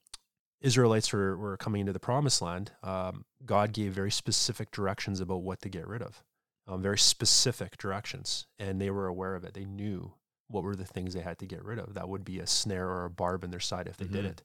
Israelites 0.60 1.14
were, 1.14 1.38
were 1.38 1.56
coming 1.56 1.82
into 1.82 1.94
the 1.94 2.00
promised 2.00 2.42
land, 2.42 2.72
um, 2.84 3.24
God 3.46 3.72
gave 3.72 3.94
very 3.94 4.12
specific 4.12 4.72
directions 4.72 5.22
about 5.22 5.44
what 5.44 5.62
to 5.62 5.70
get 5.70 5.88
rid 5.88 6.02
of 6.02 6.24
um, 6.68 6.82
very 6.82 6.98
specific 6.98 7.78
directions, 7.78 8.48
and 8.60 8.80
they 8.80 8.90
were 8.90 9.08
aware 9.08 9.36
of 9.36 9.44
it. 9.44 9.54
They 9.54 9.66
knew 9.66 10.14
what 10.48 10.64
were 10.64 10.76
the 10.76 10.86
things 10.86 11.14
they 11.14 11.22
had 11.22 11.40
to 11.40 11.46
get 11.46 11.64
rid 11.64 11.80
of? 11.80 11.94
That 11.96 12.08
would 12.10 12.24
be 12.24 12.40
a 12.40 12.48
snare 12.48 12.88
or 12.88 13.06
a 13.06 13.10
barb 13.10 13.44
in 13.44 13.52
their 13.52 13.60
side 13.60 13.88
if 13.88 13.98
they 13.98 14.06
Mm-hmm. 14.06 14.14
did 14.14 14.26
it. 14.26 14.44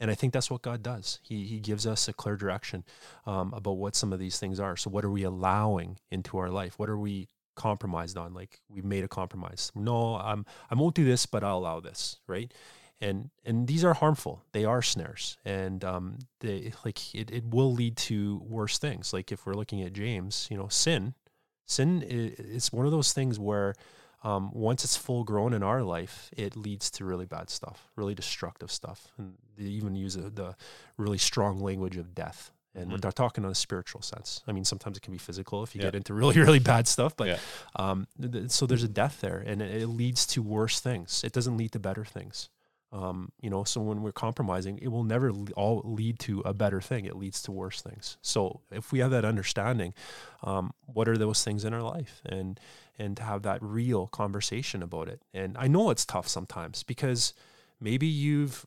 And 0.00 0.10
I 0.10 0.14
think 0.14 0.32
that's 0.32 0.50
what 0.50 0.62
God 0.62 0.82
does. 0.82 1.18
He 1.22 1.44
He 1.46 1.58
gives 1.58 1.86
us 1.86 2.06
a 2.06 2.12
clear 2.12 2.36
direction 2.36 2.84
um, 3.26 3.52
about 3.52 3.78
what 3.78 3.96
some 3.96 4.12
of 4.12 4.20
these 4.20 4.38
things 4.38 4.60
are. 4.60 4.76
So 4.76 4.90
what 4.90 5.04
are 5.04 5.10
we 5.10 5.24
allowing 5.24 5.98
into 6.10 6.38
our 6.38 6.50
life? 6.50 6.78
What 6.78 6.88
are 6.88 6.98
we 6.98 7.28
compromised 7.56 8.16
on? 8.16 8.32
Like 8.34 8.60
we've 8.68 8.84
made 8.84 9.02
a 9.02 9.08
compromise. 9.08 9.72
No, 9.74 10.14
I'm 10.14 10.46
I 10.70 10.76
won't 10.76 10.94
do 10.94 11.04
this, 11.04 11.26
but 11.26 11.42
I'll 11.42 11.58
allow 11.58 11.80
this, 11.80 12.20
right? 12.28 12.54
And 13.00 13.30
and 13.44 13.66
these 13.66 13.84
are 13.84 13.94
harmful. 13.94 14.44
They 14.52 14.64
are 14.64 14.82
snares, 14.82 15.36
and 15.44 15.84
um, 15.84 16.18
they 16.40 16.72
like 16.84 17.14
it. 17.14 17.30
It 17.32 17.44
will 17.46 17.72
lead 17.72 17.96
to 18.08 18.40
worse 18.44 18.78
things. 18.78 19.12
Like 19.12 19.32
if 19.32 19.46
we're 19.46 19.54
looking 19.54 19.82
at 19.82 19.92
James, 19.92 20.46
you 20.50 20.56
know, 20.56 20.68
sin, 20.68 21.14
sin 21.68 22.02
is 22.02 22.72
one 22.72 22.86
of 22.86 22.92
those 22.92 23.12
things 23.12 23.38
where 23.38 23.74
um, 24.24 24.50
once 24.52 24.82
it's 24.84 24.96
full 24.96 25.22
grown 25.22 25.52
in 25.54 25.62
our 25.62 25.82
life, 25.82 26.28
it 26.36 26.56
leads 26.56 26.90
to 26.92 27.04
really 27.04 27.26
bad 27.26 27.48
stuff, 27.50 27.88
really 27.94 28.14
destructive 28.16 28.72
stuff. 28.72 29.12
And 29.16 29.34
they 29.56 29.64
even 29.64 29.94
use 29.94 30.16
a, 30.16 30.28
the 30.30 30.56
really 30.96 31.18
strong 31.18 31.60
language 31.60 31.96
of 31.96 32.14
death. 32.16 32.50
And 32.74 32.90
Mhm. 32.90 33.00
they're 33.00 33.12
talking 33.12 33.44
on 33.44 33.50
a 33.50 33.54
spiritual 33.54 34.02
sense. 34.02 34.42
I 34.48 34.52
mean, 34.52 34.64
sometimes 34.64 34.96
it 34.96 35.02
can 35.02 35.12
be 35.12 35.18
physical 35.18 35.62
if 35.62 35.74
you 35.74 35.80
Yeah. 35.80 35.88
get 35.88 35.94
into 35.94 36.14
really, 36.14 36.36
really 36.40 36.58
bad 36.58 36.88
stuff. 36.88 37.16
But 37.16 37.28
Yeah. 37.28 37.38
um, 37.76 38.06
th- 38.20 38.50
so 38.50 38.66
there's 38.66 38.82
a 38.82 38.88
death 38.88 39.20
there, 39.20 39.38
and 39.38 39.62
it, 39.62 39.82
it 39.82 39.86
leads 39.86 40.26
to 40.28 40.42
worse 40.42 40.80
things. 40.80 41.22
It 41.22 41.32
doesn't 41.32 41.56
lead 41.56 41.70
to 41.72 41.78
better 41.78 42.04
things. 42.04 42.48
Um, 42.90 43.32
you 43.40 43.50
know, 43.50 43.64
so 43.64 43.80
when 43.82 44.02
we're 44.02 44.12
compromising, 44.12 44.78
it 44.78 44.88
will 44.88 45.04
never 45.04 45.30
all 45.56 45.82
lead 45.84 46.18
to 46.20 46.40
a 46.40 46.54
better 46.54 46.80
thing. 46.80 47.04
It 47.04 47.16
leads 47.16 47.42
to 47.42 47.52
worse 47.52 47.82
things. 47.82 48.16
So 48.22 48.60
if 48.70 48.92
we 48.92 49.00
have 49.00 49.10
that 49.10 49.24
understanding, 49.26 49.92
um, 50.42 50.72
what 50.86 51.08
are 51.08 51.18
those 51.18 51.44
things 51.44 51.64
in 51.64 51.74
our 51.74 51.82
life, 51.82 52.22
and 52.24 52.58
and 52.98 53.16
to 53.16 53.22
have 53.22 53.42
that 53.42 53.62
real 53.62 54.06
conversation 54.06 54.82
about 54.82 55.08
it. 55.08 55.22
And 55.32 55.56
I 55.58 55.68
know 55.68 55.90
it's 55.90 56.06
tough 56.06 56.26
sometimes 56.28 56.82
because 56.82 57.34
maybe 57.80 58.06
you've 58.06 58.64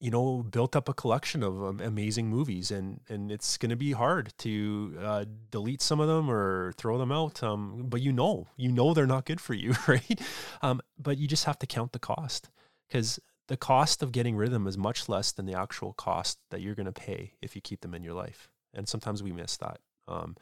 you 0.00 0.10
know 0.10 0.42
built 0.42 0.76
up 0.76 0.88
a 0.88 0.92
collection 0.92 1.42
of 1.42 1.64
um, 1.64 1.80
amazing 1.80 2.28
movies 2.28 2.70
and 2.70 3.00
and 3.08 3.32
it's 3.32 3.56
going 3.56 3.70
to 3.70 3.76
be 3.76 3.92
hard 3.92 4.34
to 4.36 4.96
uh, 5.00 5.24
delete 5.50 5.80
some 5.80 5.98
of 5.98 6.08
them 6.08 6.30
or 6.30 6.72
throw 6.76 6.98
them 6.98 7.10
out 7.10 7.42
um, 7.42 7.86
but 7.88 8.02
you 8.02 8.12
know 8.12 8.46
you 8.56 8.70
know 8.70 8.92
they're 8.92 9.06
not 9.06 9.24
good 9.24 9.40
for 9.40 9.54
you 9.54 9.72
right 9.88 10.20
um, 10.62 10.80
but 10.98 11.16
you 11.16 11.26
just 11.26 11.44
have 11.44 11.58
to 11.58 11.66
count 11.66 11.92
the 11.92 11.98
cost 11.98 12.50
because 12.88 13.18
the 13.48 13.56
cost 13.56 14.02
of 14.02 14.12
getting 14.12 14.36
rid 14.36 14.46
of 14.46 14.52
them 14.52 14.66
is 14.66 14.78
much 14.78 15.08
less 15.08 15.32
than 15.32 15.46
the 15.46 15.54
actual 15.54 15.92
cost 15.92 16.38
that 16.50 16.60
you're 16.60 16.74
going 16.74 16.86
to 16.86 16.92
pay 16.92 17.34
if 17.42 17.54
you 17.54 17.60
keep 17.60 17.80
them 17.80 17.94
in 17.94 18.02
your 18.02 18.14
life 18.14 18.50
and 18.72 18.88
sometimes 18.88 19.22
we 19.22 19.32
miss 19.32 19.56
that 19.56 19.78
um, 20.08 20.36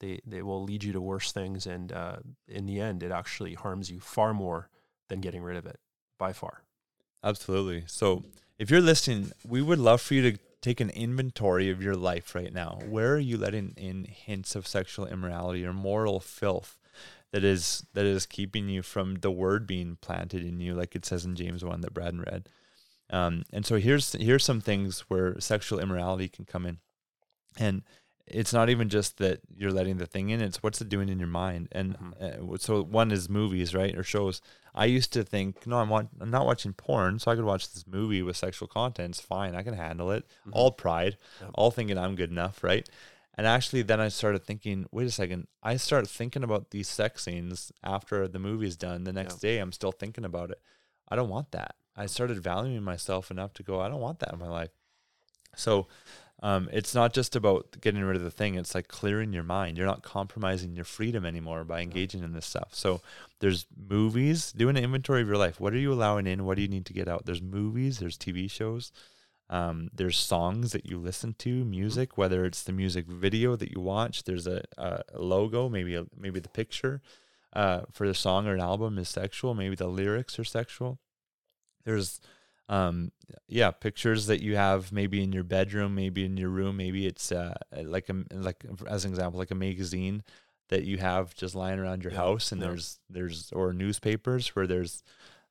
they 0.00 0.20
they 0.26 0.42
will 0.42 0.62
lead 0.62 0.84
you 0.84 0.92
to 0.92 1.00
worse 1.00 1.32
things 1.32 1.66
and 1.66 1.92
uh, 1.92 2.16
in 2.46 2.66
the 2.66 2.80
end 2.80 3.02
it 3.02 3.12
actually 3.12 3.54
harms 3.54 3.90
you 3.90 4.00
far 4.00 4.34
more 4.34 4.68
than 5.08 5.20
getting 5.20 5.42
rid 5.42 5.56
of 5.56 5.66
it 5.66 5.78
by 6.18 6.32
far 6.32 6.62
Absolutely. 7.22 7.84
So, 7.86 8.24
if 8.58 8.70
you're 8.70 8.80
listening, 8.80 9.32
we 9.46 9.62
would 9.62 9.78
love 9.78 10.00
for 10.00 10.14
you 10.14 10.32
to 10.32 10.38
take 10.60 10.80
an 10.80 10.90
inventory 10.90 11.70
of 11.70 11.82
your 11.82 11.94
life 11.94 12.34
right 12.34 12.52
now. 12.52 12.78
Where 12.88 13.14
are 13.14 13.18
you 13.18 13.36
letting 13.36 13.74
in 13.76 14.04
hints 14.04 14.56
of 14.56 14.66
sexual 14.66 15.06
immorality 15.06 15.64
or 15.64 15.72
moral 15.72 16.20
filth 16.20 16.78
that 17.32 17.44
is 17.44 17.84
that 17.94 18.06
is 18.06 18.26
keeping 18.26 18.68
you 18.68 18.82
from 18.82 19.16
the 19.16 19.30
word 19.30 19.66
being 19.66 19.98
planted 20.00 20.42
in 20.44 20.60
you, 20.60 20.74
like 20.74 20.94
it 20.96 21.04
says 21.04 21.24
in 21.24 21.36
James 21.36 21.64
one 21.64 21.80
that 21.82 21.94
Braden 21.94 22.22
read. 22.22 22.48
Um, 23.10 23.44
and 23.52 23.64
so 23.64 23.76
here's 23.76 24.12
here's 24.12 24.44
some 24.44 24.60
things 24.60 25.00
where 25.08 25.38
sexual 25.40 25.78
immorality 25.80 26.28
can 26.28 26.44
come 26.44 26.66
in, 26.66 26.78
and 27.58 27.82
it's 28.26 28.52
not 28.52 28.68
even 28.68 28.90
just 28.90 29.16
that 29.18 29.40
you're 29.56 29.72
letting 29.72 29.96
the 29.96 30.06
thing 30.06 30.28
in; 30.30 30.40
it's 30.42 30.62
what's 30.62 30.80
it 30.82 30.88
doing 30.90 31.08
in 31.08 31.18
your 31.18 31.28
mind. 31.28 31.68
And 31.72 31.96
uh, 32.20 32.56
so 32.58 32.82
one 32.82 33.10
is 33.10 33.28
movies, 33.28 33.74
right, 33.74 33.96
or 33.96 34.02
shows. 34.02 34.42
I 34.74 34.84
used 34.84 35.12
to 35.14 35.24
think, 35.24 35.66
no, 35.66 35.78
I'm, 35.78 35.88
wa- 35.88 36.04
I'm 36.20 36.30
not 36.30 36.46
watching 36.46 36.72
porn, 36.72 37.18
so 37.18 37.32
I 37.32 37.34
could 37.34 37.44
watch 37.44 37.72
this 37.72 37.84
movie 37.86 38.22
with 38.22 38.36
sexual 38.36 38.68
content. 38.68 39.10
It's 39.16 39.20
fine. 39.20 39.56
I 39.56 39.62
can 39.62 39.74
handle 39.74 40.12
it. 40.12 40.24
All 40.52 40.70
pride, 40.70 41.16
Yep. 41.40 41.50
all 41.54 41.70
thinking 41.72 41.98
I'm 41.98 42.14
good 42.14 42.30
enough, 42.30 42.62
right? 42.62 42.88
And 43.38 43.46
actually, 43.46 43.82
then 43.82 44.00
I 44.00 44.08
started 44.08 44.44
thinking, 44.44 44.86
wait 44.90 45.06
a 45.06 45.12
second. 45.12 45.46
I 45.62 45.76
start 45.76 46.08
thinking 46.08 46.42
about 46.42 46.72
these 46.72 46.88
sex 46.88 47.22
scenes 47.22 47.70
after 47.84 48.26
the 48.26 48.40
movie 48.40 48.66
is 48.66 48.76
done. 48.76 49.04
The 49.04 49.12
next 49.12 49.36
day, 49.36 49.58
I'm 49.58 49.70
still 49.70 49.92
thinking 49.92 50.24
about 50.24 50.50
it. 50.50 50.60
I 51.08 51.14
don't 51.14 51.28
want 51.28 51.52
that. 51.52 51.76
I 51.94 52.06
started 52.06 52.42
valuing 52.42 52.82
myself 52.82 53.30
enough 53.30 53.54
to 53.54 53.62
go, 53.62 53.80
I 53.80 53.88
don't 53.88 54.00
want 54.00 54.18
that 54.18 54.32
in 54.32 54.40
my 54.40 54.48
life. 54.48 54.70
So 55.54 55.86
um, 56.42 56.68
it's 56.72 56.96
not 56.96 57.12
just 57.12 57.36
about 57.36 57.80
getting 57.80 58.02
rid 58.02 58.16
of 58.16 58.22
the 58.22 58.30
thing. 58.32 58.56
It's 58.56 58.74
like 58.74 58.88
clearing 58.88 59.32
your 59.32 59.44
mind. 59.44 59.78
You're 59.78 59.86
not 59.86 60.02
compromising 60.02 60.74
your 60.74 60.84
freedom 60.84 61.24
anymore 61.24 61.62
by 61.62 61.80
engaging 61.80 62.24
in 62.24 62.32
this 62.32 62.46
stuff. 62.46 62.70
So 62.72 63.02
there's 63.38 63.66
movies, 63.76 64.50
doing 64.50 64.76
an 64.76 64.82
inventory 64.82 65.22
of 65.22 65.28
your 65.28 65.36
life. 65.36 65.60
What 65.60 65.74
are 65.74 65.78
you 65.78 65.92
allowing 65.92 66.26
in? 66.26 66.44
What 66.44 66.56
do 66.56 66.62
you 66.62 66.68
need 66.68 66.86
to 66.86 66.92
get 66.92 67.06
out? 67.06 67.24
There's 67.24 67.40
movies, 67.40 68.00
there's 68.00 68.18
TV 68.18 68.50
shows, 68.50 68.90
um, 69.50 69.88
there's 69.94 70.18
songs 70.18 70.72
that 70.72 70.86
you 70.86 70.98
listen 70.98 71.34
to, 71.38 71.64
music, 71.64 72.18
whether 72.18 72.44
it's 72.44 72.62
the 72.62 72.72
music 72.72 73.06
video 73.06 73.56
that 73.56 73.70
you 73.72 73.80
watch, 73.80 74.24
there's 74.24 74.46
a, 74.46 74.62
a 74.76 75.02
logo, 75.14 75.68
maybe 75.68 75.94
a, 75.94 76.04
maybe 76.16 76.40
the 76.40 76.48
picture 76.50 77.00
uh, 77.54 77.82
for 77.92 78.06
the 78.06 78.14
song 78.14 78.46
or 78.46 78.54
an 78.54 78.60
album 78.60 78.98
is 78.98 79.08
sexual, 79.08 79.54
maybe 79.54 79.74
the 79.76 79.88
lyrics 79.88 80.38
are 80.38 80.44
sexual. 80.44 80.98
There's 81.84 82.20
um 82.70 83.12
yeah 83.46 83.70
pictures 83.70 84.26
that 84.26 84.42
you 84.42 84.54
have 84.56 84.92
maybe 84.92 85.22
in 85.22 85.32
your 85.32 85.42
bedroom 85.42 85.94
maybe 85.94 86.24
in 86.26 86.36
your 86.36 86.50
room 86.50 86.76
maybe 86.76 87.06
it's 87.06 87.32
uh 87.32 87.54
like 87.82 88.10
a 88.10 88.24
like 88.34 88.62
as 88.86 89.06
an 89.06 89.10
example 89.10 89.38
like 89.38 89.50
a 89.50 89.54
magazine 89.54 90.22
that 90.68 90.84
you 90.84 90.98
have 90.98 91.34
just 91.34 91.54
lying 91.54 91.78
around 91.78 92.02
your 92.04 92.12
Yeah, 92.12 92.18
house 92.18 92.52
and 92.52 92.60
yeah. 92.60 92.66
there's 92.68 93.00
there's 93.08 93.50
or 93.52 93.72
newspapers 93.72 94.48
where 94.54 94.66
there's 94.66 95.02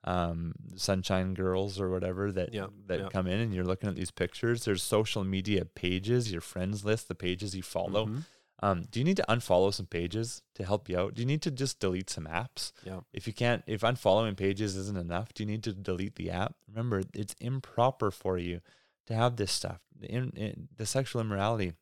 um 0.08 0.54
sunshine 0.76 1.34
girls 1.34 1.80
or 1.82 1.90
whatever 1.90 2.32
that 2.32 2.54
Yeah, 2.54 2.68
that 2.90 3.00
yeah. 3.00 3.10
come 3.10 3.28
in 3.28 3.40
and 3.42 3.54
you're 3.54 3.66
looking 3.72 3.90
at 3.90 3.96
these 3.96 4.12
pictures 4.24 4.64
there's 4.66 4.82
social 4.98 5.24
media 5.36 5.66
pages 5.66 6.32
your 6.32 6.46
friends 6.54 6.86
list 6.90 7.08
the 7.08 7.16
pages 7.28 7.56
you 7.56 7.62
follow 7.64 8.06
Mhm. 8.08 8.24
um 8.66 8.78
do 8.92 9.00
you 9.00 9.04
need 9.10 9.18
to 9.18 9.26
unfollow 9.36 9.72
some 9.74 9.86
pages 10.00 10.42
to 10.56 10.64
help 10.64 10.88
you 10.90 10.98
out 11.02 11.14
do 11.16 11.22
you 11.22 11.26
need 11.34 11.42
to 11.48 11.52
just 11.64 11.80
delete 11.80 12.10
some 12.10 12.26
apps 12.44 12.72
Yeah. 12.90 13.02
if 13.12 13.28
you 13.28 13.34
can't 13.34 13.64
if 13.68 13.82
unfollowing 13.82 14.38
pages 14.38 14.76
isn't 14.84 14.98
enough 15.08 15.34
do 15.34 15.44
you 15.44 15.48
need 15.54 15.64
to 15.64 15.74
delete 15.74 16.16
the 16.16 16.30
app 16.32 16.56
remember 16.70 17.02
it's 17.14 17.36
improper 17.42 18.10
for 18.10 18.38
you 18.38 18.62
to 19.08 19.14
have 19.14 19.36
this 19.36 19.52
stuff 19.52 19.82
in, 20.02 20.30
in, 20.44 20.70
the 20.78 20.86
sexual 20.86 21.22
immorality 21.22 21.74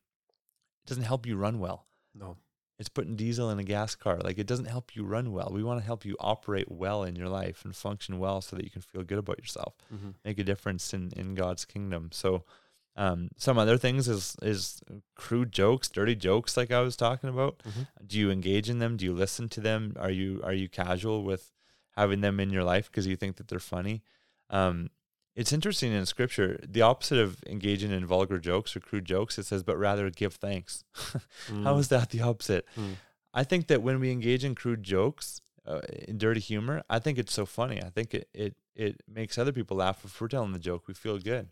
doesn't 0.87 1.03
help 1.11 1.25
you 1.27 1.35
run 1.45 1.59
well 1.59 1.79
No. 2.15 2.37
It's 2.77 2.89
putting 2.89 3.15
diesel 3.15 3.49
in 3.49 3.59
a 3.59 3.63
gas 3.63 3.95
car. 3.95 4.17
Like 4.19 4.37
it 4.37 4.47
doesn't 4.47 4.65
help 4.65 4.95
you 4.95 5.03
run 5.05 5.31
well. 5.31 5.49
We 5.53 5.63
want 5.63 5.79
to 5.79 5.85
help 5.85 6.03
you 6.05 6.15
operate 6.19 6.69
well 6.69 7.03
in 7.03 7.15
your 7.15 7.29
life 7.29 7.63
and 7.63 7.75
function 7.75 8.19
well 8.19 8.41
so 8.41 8.55
that 8.55 8.65
you 8.65 8.71
can 8.71 8.81
feel 8.81 9.03
good 9.03 9.17
about 9.17 9.39
yourself 9.39 9.75
Mhm. 9.93 10.15
make 10.25 10.39
a 10.39 10.43
difference 10.43 10.93
in 10.93 11.11
in 11.15 11.35
god's 11.35 11.65
kingdom. 11.65 12.09
So 12.11 12.43
um, 12.97 13.29
some 13.37 13.57
other 13.57 13.77
things 13.77 14.07
is 14.07 14.35
is 14.41 14.81
crude 15.15 15.51
jokes 15.51 15.89
dirty 15.89 16.15
jokes 16.15 16.55
like 16.57 16.71
i 16.71 16.79
was 16.81 16.95
talking 16.95 17.29
about. 17.29 17.59
Mhm. 17.59 17.87
do 18.07 18.17
you 18.19 18.29
engage 18.31 18.69
in 18.69 18.79
them? 18.79 18.97
Do 18.97 19.05
you 19.05 19.13
listen 19.13 19.49
to 19.49 19.61
them? 19.61 19.93
Are 19.97 20.11
you 20.11 20.41
are 20.43 20.53
you 20.53 20.67
casual 20.69 21.23
with 21.23 21.51
having 21.91 22.21
them 22.21 22.39
in 22.39 22.49
your 22.51 22.63
life 22.63 22.89
because 22.91 23.07
you 23.07 23.15
think 23.17 23.35
that 23.37 23.47
they're 23.47 23.59
funny? 23.59 24.03
Um, 24.49 24.89
it's 25.35 25.51
interesting 25.53 25.91
in 25.91 26.05
scripture 26.05 26.59
the 26.67 26.81
opposite 26.81 27.19
of 27.19 27.43
engaging 27.47 27.91
in 27.91 28.05
vulgar 28.05 28.39
jokes 28.39 28.75
or 28.75 28.79
crude 28.79 29.05
jokes 29.05 29.37
it 29.37 29.45
says 29.45 29.63
but 29.63 29.77
rather 29.77 30.09
give 30.09 30.35
thanks 30.35 30.83
how 30.93 31.75
Mm. 31.75 31.79
is 31.79 31.87
that 31.89 32.09
the 32.09 32.21
opposite 32.21 32.65
Mm. 32.77 32.95
i 33.33 33.43
think 33.43 33.67
that 33.67 33.81
when 33.81 33.99
we 33.99 34.11
engage 34.11 34.43
in 34.45 34.55
crude 34.55 34.83
jokes 34.83 35.41
uh, 35.67 35.81
in 36.07 36.17
dirty 36.17 36.39
humor 36.39 36.83
i 36.89 36.99
think 36.99 37.17
it's 37.17 37.33
so 37.33 37.45
funny 37.45 37.81
i 37.81 37.89
think 37.89 38.13
it, 38.13 38.27
it 38.33 38.55
it 38.75 39.01
makes 39.07 39.37
other 39.37 39.51
people 39.53 39.77
laugh 39.77 40.03
if 40.05 40.19
we're 40.19 40.27
telling 40.27 40.51
the 40.53 40.59
joke 40.59 40.87
we 40.87 40.93
feel 40.93 41.17
good 41.19 41.49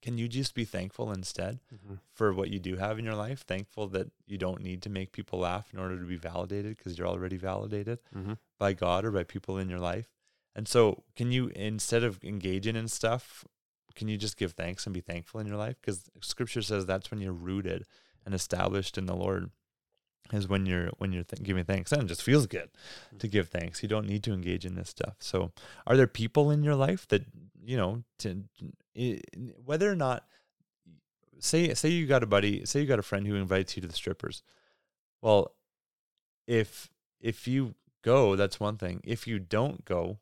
can 0.00 0.16
you 0.16 0.28
just 0.28 0.54
be 0.54 0.64
thankful 0.64 1.10
instead 1.12 1.58
Mhm. 1.74 1.98
for 2.14 2.32
what 2.32 2.50
you 2.50 2.60
do 2.60 2.76
have 2.76 2.98
in 2.98 3.04
your 3.04 3.16
life 3.16 3.44
thankful 3.44 3.88
that 3.88 4.06
you 4.26 4.38
don't 4.38 4.62
need 4.62 4.80
to 4.82 4.90
make 4.90 5.10
people 5.12 5.40
laugh 5.40 5.72
in 5.72 5.78
order 5.80 5.98
to 5.98 6.06
be 6.06 6.16
validated 6.16 6.76
because 6.76 6.96
you're 6.96 7.08
already 7.08 7.36
validated 7.36 7.98
Mhm. 8.16 8.38
by 8.58 8.72
god 8.72 9.04
or 9.04 9.10
by 9.10 9.24
people 9.24 9.58
in 9.58 9.68
your 9.68 9.80
life 9.80 10.08
and 10.58 10.66
so 10.66 11.04
can 11.14 11.30
you 11.30 11.52
instead 11.54 12.02
of 12.02 12.22
engaging 12.24 12.74
in 12.74 12.88
stuff 12.88 13.44
can 13.94 14.08
you 14.08 14.16
just 14.16 14.36
give 14.36 14.52
thanks 14.52 14.86
and 14.86 14.94
be 14.94 15.00
thankful 15.00 15.40
in 15.40 15.46
your 15.46 15.56
life? 15.56 15.76
Because 15.80 16.04
scripture 16.20 16.62
says 16.62 16.84
that's 16.84 17.10
when 17.10 17.20
you're 17.20 17.32
rooted 17.32 17.84
and 18.24 18.34
established 18.34 18.98
in 18.98 19.06
the 19.06 19.16
lord 19.16 19.50
is 20.32 20.48
when 20.48 20.66
you're 20.66 20.90
when 20.98 21.12
you're 21.12 21.22
th- 21.22 21.42
giving 21.42 21.64
thanks. 21.64 21.92
And 21.92 22.02
it 22.02 22.06
just 22.06 22.22
feels 22.22 22.46
good 22.46 22.70
to 23.18 23.26
mm-hmm. 23.26 23.32
give 23.32 23.48
thanks. 23.48 23.82
You 23.82 23.88
don't 23.88 24.08
need 24.08 24.24
to 24.24 24.32
engage 24.32 24.66
in 24.66 24.74
this 24.74 24.90
stuff. 24.90 25.14
So 25.20 25.52
are 25.86 25.96
there 25.96 26.08
people 26.08 26.50
in 26.50 26.64
your 26.64 26.74
life 26.74 27.06
that 27.08 27.24
you 27.64 27.76
know 27.76 28.02
to 28.18 28.44
whether 29.64 29.90
or 29.90 29.96
not 29.96 30.24
say 31.38 31.72
say 31.74 31.88
you 31.88 32.06
got 32.06 32.24
a 32.24 32.26
buddy 32.26 32.64
say 32.66 32.80
you 32.80 32.86
got 32.86 32.98
a 32.98 33.02
friend 33.02 33.28
who 33.28 33.36
invites 33.36 33.76
you 33.76 33.82
to 33.82 33.88
the 33.88 33.94
strippers. 33.94 34.42
Well 35.22 35.54
if 36.48 36.90
if 37.20 37.46
you 37.46 37.76
go 38.02 38.34
that's 38.34 38.58
one 38.58 38.76
thing. 38.76 39.00
If 39.04 39.26
you 39.28 39.38
don't 39.38 39.84
go 39.84 40.18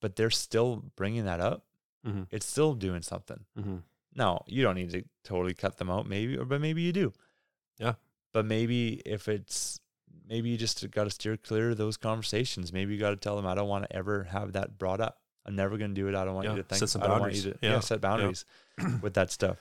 but 0.00 0.16
they're 0.16 0.30
still 0.30 0.84
bringing 0.96 1.24
that 1.24 1.40
up 1.40 1.64
Mhm. 2.06 2.26
it's 2.30 2.46
still 2.46 2.74
doing 2.74 3.02
something 3.02 3.44
Mhm. 3.58 3.82
no, 4.14 4.42
you 4.46 4.62
don't 4.62 4.74
need 4.74 4.90
to 4.90 5.04
totally 5.24 5.54
cut 5.54 5.76
them 5.76 5.90
out, 5.90 6.06
maybe, 6.08 6.36
or 6.36 6.44
but 6.44 6.60
maybe 6.60 6.82
you 6.82 6.92
do. 6.92 7.12
Yeah. 7.78 7.94
But 8.32 8.44
maybe 8.46 9.00
if 9.04 9.28
it's 9.28 9.80
maybe 10.26 10.48
you 10.50 10.56
just 10.56 10.88
got 10.92 11.04
to 11.04 11.10
steer 11.10 11.36
clear 11.36 11.70
of 11.70 11.76
those 11.76 11.96
conversations. 11.96 12.72
Maybe 12.72 12.94
you 12.94 13.00
got 13.00 13.10
to 13.10 13.16
tell 13.16 13.34
them, 13.36 13.46
I 13.46 13.54
don't 13.54 13.68
want 13.68 13.84
to 13.84 13.92
ever 13.96 14.24
have 14.24 14.52
that 14.52 14.78
brought 14.78 15.00
up. 15.00 15.20
I'm 15.44 15.56
never 15.56 15.76
going 15.76 15.90
to 15.92 16.00
do 16.00 16.06
it. 16.08 16.14
I 16.14 16.24
don't 16.24 16.34
want 16.34 16.44
Yeah, 16.46 16.52
you 16.52 16.62
to 16.62 16.68
think. 16.68 16.78
set 16.78 16.88
some 16.88 17.02
I 17.02 17.06
don't 17.08 17.20
want 17.20 17.34
you 17.34 17.42
boundaries. 17.42 17.60
to 17.60 17.66
yeah. 17.66 17.72
Yeah, 17.74 17.80
set 17.80 18.00
boundaries 18.00 18.44
with 19.02 19.14
that 19.14 19.30
stuff. 19.32 19.58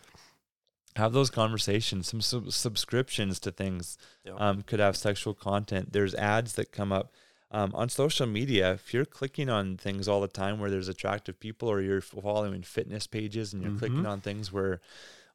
Have 0.95 1.13
those 1.13 1.29
conversations. 1.29 2.07
Some 2.07 2.21
sub- 2.21 2.51
subscriptions 2.51 3.39
to 3.41 3.51
things 3.51 3.97
Yeah. 4.23 4.33
um, 4.35 4.61
could 4.63 4.79
have 4.79 4.95
sexual 4.97 5.33
content. 5.33 5.91
There's 5.91 6.13
ads 6.15 6.53
that 6.53 6.71
come 6.71 6.91
up 6.91 7.11
um, 7.51 7.71
on 7.73 7.89
social 7.89 8.27
media. 8.27 8.73
If 8.73 8.93
you're 8.93 9.05
clicking 9.05 9.49
on 9.49 9.77
things 9.77 10.07
all 10.07 10.21
the 10.21 10.27
time 10.27 10.59
where 10.59 10.69
there's 10.69 10.87
attractive 10.87 11.39
people, 11.39 11.69
or 11.69 11.81
you're 11.81 12.01
following 12.01 12.61
fitness 12.63 13.07
pages 13.07 13.53
and 13.53 13.63
you're 13.63 13.77
clicking 13.77 14.03
Mhm. 14.03 14.09
on 14.09 14.21
things 14.21 14.51
where, 14.51 14.81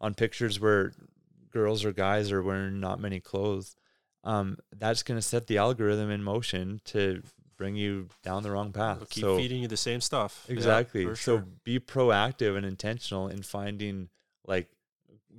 on 0.01 0.15
pictures 0.15 0.61
where 0.61 0.93
girls 1.51 1.85
or 1.85 1.93
guys 1.93 2.31
are 2.33 2.43
wearing 2.43 2.81
not 2.81 3.01
many 3.01 3.21
clothes, 3.21 3.77
um, 4.23 4.59
that's 4.73 5.03
going 5.03 5.19
to 5.19 5.23
set 5.23 5.47
the 5.47 5.59
algorithm 5.59 6.11
in 6.11 6.23
motion 6.23 6.81
to 6.85 7.23
bring 7.57 7.77
you 7.77 8.09
down 8.23 8.43
the 8.43 8.51
wrong 8.51 8.73
path. 8.73 8.99
They'll 8.99 9.07
keep 9.07 9.23
so 9.23 9.37
feeding 9.37 9.63
you 9.63 9.69
the 9.69 9.77
same 9.77 10.01
stuff. 10.01 10.45
Yeah, 10.49 10.55
exactly. 10.55 11.05
for 11.05 11.15
so 11.17 11.37
sure. 11.39 11.47
be 11.63 11.79
proactive 11.79 12.57
and 12.57 12.67
intentional 12.67 13.29
in 13.29 13.43
finding 13.43 14.09
like 14.47 14.69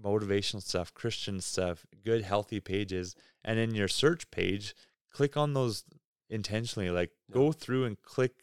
motivational 0.02 0.62
stuff, 0.62 0.94
Christian 0.94 1.42
stuff, 1.42 1.86
good 2.04 2.24
healthy 2.24 2.60
pages, 2.60 3.16
and 3.44 3.60
in 3.60 3.74
your 3.76 3.88
search 3.88 4.30
page, 4.32 4.76
click 5.12 5.36
on 5.38 5.54
those 5.54 5.84
intentionally. 6.30 6.90
Like 6.90 7.12
go 7.32 7.52
through 7.52 7.86
and 7.86 8.02
click 8.02 8.34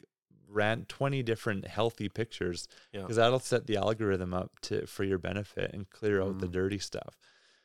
rant 0.48 0.88
20 0.88 1.22
different 1.22 1.66
healthy 1.66 2.08
pictures 2.08 2.68
Yeah. 2.92 3.00
because 3.00 3.16
that'll 3.16 3.38
set 3.40 3.66
the 3.66 3.76
algorithm 3.76 4.34
up 4.34 4.60
to 4.62 4.86
for 4.86 5.02
your 5.04 5.18
benefit 5.18 5.72
and 5.72 5.88
clear 5.88 6.20
out 6.20 6.40
the 6.40 6.46
Mm. 6.46 6.52
dirty 6.52 6.78
stuff. 6.78 7.16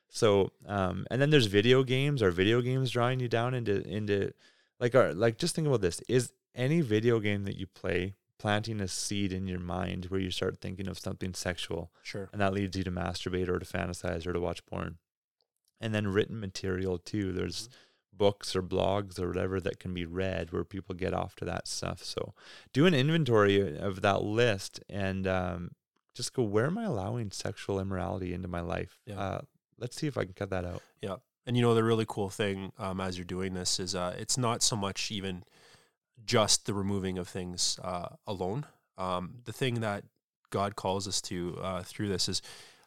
So, 0.10 0.54
um, 0.66 1.06
and 1.12 1.22
then 1.22 1.30
there's 1.32 1.48
video 1.48 1.84
games. 1.84 2.22
Are 2.24 2.32
video 2.32 2.62
games 2.62 2.92
drawing 2.92 3.20
you 3.20 3.28
down 3.28 3.54
into 3.54 3.82
into 3.86 4.32
like 4.80 4.96
are 4.96 5.14
like 5.14 5.38
just 5.38 5.54
think 5.56 5.68
about 5.68 5.82
this: 5.82 6.02
is 6.08 6.32
any 6.56 6.80
video 6.82 7.20
game 7.20 7.44
that 7.44 7.58
you 7.58 7.68
play 7.68 8.16
planting 8.38 8.80
a 8.80 8.88
seed 8.88 9.34
in 9.34 9.48
your 9.48 9.60
mind 9.60 10.06
where 10.06 10.20
you 10.20 10.30
start 10.32 10.62
thinking 10.62 10.88
of 10.88 10.98
something 11.00 11.34
sexual, 11.34 11.92
Sure. 12.04 12.30
and 12.32 12.40
that 12.40 12.54
leads 12.54 12.78
you 12.78 12.84
to 12.84 12.92
masturbate 12.92 13.48
or 13.50 13.58
to 13.60 13.66
fantasize 13.66 14.26
or 14.28 14.32
to 14.34 14.40
watch 14.40 14.66
porn? 14.66 15.00
And 15.82 15.94
then 15.94 16.08
written 16.08 16.40
material 16.40 16.98
too. 17.00 17.32
There's 17.34 17.68
books 18.18 18.56
or 18.56 18.62
blogs 18.62 19.20
or 19.20 19.28
whatever 19.28 19.60
that 19.62 19.80
can 19.80 19.94
be 19.94 20.06
read 20.06 20.52
where 20.52 20.64
people 20.64 20.96
get 20.96 21.14
off 21.14 21.36
to 21.36 21.46
that 21.46 21.68
stuff. 21.68 22.04
So 22.04 22.34
do 22.74 22.86
an 22.86 22.94
inventory 22.94 23.78
of 23.78 24.02
that 24.02 24.24
list 24.24 24.80
and 24.90 25.28
um, 25.28 25.72
just 26.14 26.34
go, 26.34 26.44
where 26.44 26.66
am 26.66 26.78
I 26.78 26.86
allowing 26.86 27.32
sexual 27.32 27.80
immorality 27.80 28.34
into 28.34 28.48
my 28.48 28.62
life? 28.62 29.00
Yeah. 29.06 29.20
Uh, 29.20 29.42
let's 29.78 29.96
see 29.96 30.08
if 30.08 30.18
I 30.18 30.26
can 30.26 30.34
cut 30.34 30.50
that 30.50 30.66
out. 30.66 30.82
Yeah. 31.02 31.18
And 31.46 31.56
you 31.56 31.62
know 31.62 31.76
the 31.76 31.84
really 31.84 32.06
cool 32.08 32.30
thing 32.30 32.74
um, 32.78 33.00
as 33.00 33.18
you're 33.18 33.26
doing 33.26 33.54
this 33.54 33.80
is 33.80 33.96
uh, 33.96 34.16
it's 34.18 34.38
not 34.38 34.62
so 34.62 34.76
much 34.76 35.12
even 35.12 35.44
just 36.26 36.66
the 36.66 36.74
removing 36.74 37.18
of 37.18 37.28
things 37.28 37.80
uh, 37.84 38.10
alone. 38.26 38.66
Um, 38.98 39.36
the 39.46 39.54
thing 39.54 39.82
that 39.82 40.04
God 40.50 40.76
calls 40.76 41.08
us 41.08 41.22
to 41.24 41.58
uh, 41.62 41.84
through 41.84 42.10
this 42.10 42.28
is 42.28 42.42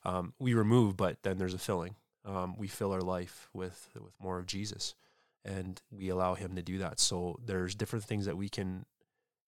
um, 0.04 0.34
we 0.38 0.54
remove, 0.54 0.96
but 0.96 1.22
then 1.22 1.38
there's 1.38 1.54
a 1.54 1.58
filling. 1.58 1.94
Um, 2.24 2.54
we 2.58 2.68
fill 2.68 2.92
our 2.92 3.00
life 3.00 3.48
with 3.54 3.88
with 3.98 4.12
more 4.20 4.38
of 4.38 4.46
Jesus, 4.46 4.94
and 5.44 5.80
we 5.90 6.08
allow 6.08 6.34
Him 6.34 6.54
to 6.56 6.62
do 6.62 6.78
that. 6.78 7.00
So 7.00 7.38
there's 7.44 7.74
different 7.74 8.04
things 8.04 8.26
that 8.26 8.36
we 8.36 8.48
can. 8.48 8.84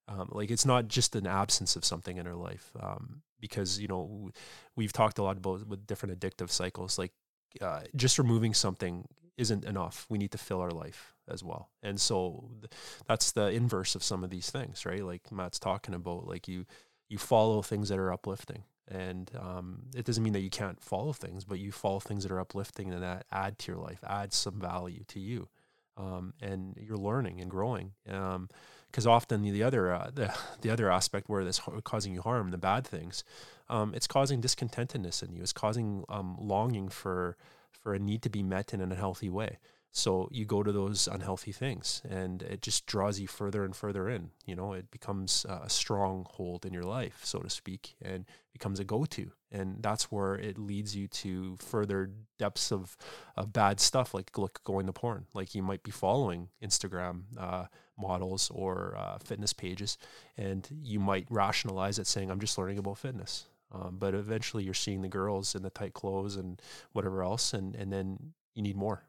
Um, 0.08 0.28
like 0.32 0.50
it's 0.50 0.66
not 0.66 0.88
just 0.88 1.14
an 1.14 1.26
absence 1.26 1.76
of 1.76 1.84
something 1.84 2.16
in 2.16 2.26
our 2.26 2.34
life, 2.34 2.72
um, 2.80 3.22
because 3.40 3.80
you 3.80 3.88
know 3.88 4.30
we've 4.74 4.92
talked 4.92 5.18
a 5.18 5.22
lot 5.22 5.36
about 5.36 5.66
with 5.66 5.86
different 5.86 6.18
addictive 6.18 6.50
cycles. 6.50 6.98
Like 6.98 7.12
uh, 7.60 7.82
just 7.94 8.18
removing 8.18 8.54
something 8.54 9.06
isn't 9.36 9.64
enough. 9.64 10.06
We 10.08 10.18
need 10.18 10.32
to 10.32 10.38
fill 10.38 10.60
our 10.60 10.70
life 10.70 11.14
as 11.28 11.42
well. 11.42 11.70
And 11.82 12.00
so 12.00 12.50
th- 12.60 12.72
that's 13.06 13.32
the 13.32 13.48
inverse 13.48 13.94
of 13.94 14.02
some 14.02 14.24
of 14.24 14.30
these 14.30 14.50
things, 14.50 14.84
right? 14.84 15.04
Like 15.04 15.30
Matt's 15.32 15.58
talking 15.58 15.94
about, 15.94 16.26
like 16.26 16.48
you 16.48 16.66
you 17.08 17.18
follow 17.18 17.60
things 17.62 17.88
that 17.90 17.98
are 17.98 18.12
uplifting. 18.12 18.64
And 18.88 19.30
um, 19.38 19.82
it 19.94 20.04
doesn't 20.04 20.22
mean 20.22 20.32
that 20.32 20.40
you 20.40 20.50
can't 20.50 20.82
follow 20.82 21.12
things, 21.12 21.44
but 21.44 21.58
you 21.58 21.70
follow 21.70 22.00
things 22.00 22.24
that 22.24 22.32
are 22.32 22.40
uplifting 22.40 22.92
and 22.92 23.02
that 23.02 23.26
add 23.30 23.58
to 23.60 23.72
your 23.72 23.80
life, 23.80 24.00
add 24.06 24.32
some 24.32 24.58
value 24.58 25.04
to 25.08 25.20
you. 25.20 25.48
Um, 25.96 26.32
and 26.40 26.76
you're 26.80 26.96
learning 26.96 27.40
and 27.40 27.50
growing. 27.50 27.92
Because 28.04 29.06
often 29.06 29.42
the 29.42 29.62
other 29.62 29.92
uh, 29.92 30.10
the, 30.12 30.34
the 30.60 30.70
other 30.70 30.90
aspect 30.90 31.28
where 31.28 31.44
this 31.44 31.58
har- 31.58 31.80
causing 31.82 32.14
you 32.14 32.22
harm, 32.22 32.50
the 32.50 32.58
bad 32.58 32.86
things, 32.86 33.24
um, 33.68 33.94
it's 33.94 34.06
causing 34.06 34.40
discontentedness 34.40 35.22
in 35.22 35.34
you. 35.34 35.42
It's 35.42 35.52
causing 35.52 36.04
um, 36.08 36.36
longing 36.38 36.88
for 36.88 37.36
for 37.70 37.94
a 37.94 37.98
need 37.98 38.22
to 38.22 38.30
be 38.30 38.42
met 38.42 38.72
in 38.72 38.80
an 38.80 38.92
unhealthy 38.92 39.28
way. 39.28 39.58
So 39.94 40.26
you 40.32 40.46
go 40.46 40.62
to 40.62 40.72
those 40.72 41.06
unhealthy 41.06 41.52
things, 41.52 42.00
and 42.08 42.42
it 42.42 42.62
just 42.62 42.86
draws 42.86 43.20
you 43.20 43.28
further 43.28 43.62
and 43.62 43.76
further 43.76 44.08
in. 44.08 44.30
You 44.46 44.56
know, 44.56 44.72
it 44.72 44.90
becomes 44.90 45.44
a 45.46 45.68
stronghold 45.68 46.64
in 46.64 46.72
your 46.72 46.82
life, 46.82 47.20
so 47.24 47.40
to 47.40 47.50
speak, 47.50 47.94
and 48.00 48.24
becomes 48.54 48.80
a 48.80 48.84
go-to. 48.84 49.32
And 49.50 49.82
that's 49.82 50.10
where 50.10 50.34
it 50.34 50.56
leads 50.56 50.96
you 50.96 51.08
to 51.08 51.58
further 51.58 52.10
depths 52.38 52.72
of, 52.72 52.96
of 53.36 53.52
bad 53.52 53.80
stuff, 53.80 54.14
like 54.14 54.38
look 54.38 54.64
going 54.64 54.86
to 54.86 54.94
porn. 54.94 55.26
Like 55.34 55.54
you 55.54 55.62
might 55.62 55.82
be 55.82 55.90
following 55.90 56.48
Instagram 56.62 57.24
uh, 57.38 57.66
models 57.98 58.50
or 58.50 58.94
uh, 58.96 59.18
fitness 59.18 59.52
pages, 59.52 59.98
and 60.38 60.66
you 60.82 61.00
might 61.00 61.26
rationalize 61.28 61.98
it 61.98 62.06
saying, 62.06 62.30
"I'm 62.30 62.40
just 62.40 62.56
learning 62.56 62.78
about 62.78 62.96
fitness." 62.96 63.44
Um, 63.70 63.96
but 63.98 64.14
eventually, 64.14 64.64
you're 64.64 64.72
seeing 64.72 65.02
the 65.02 65.08
girls 65.08 65.54
in 65.54 65.62
the 65.62 65.70
tight 65.70 65.92
clothes 65.92 66.36
and 66.36 66.62
whatever 66.92 67.22
else, 67.22 67.52
and 67.52 67.76
and 67.76 67.92
then 67.92 68.32
you 68.54 68.62
need 68.62 68.76
more. 68.76 69.04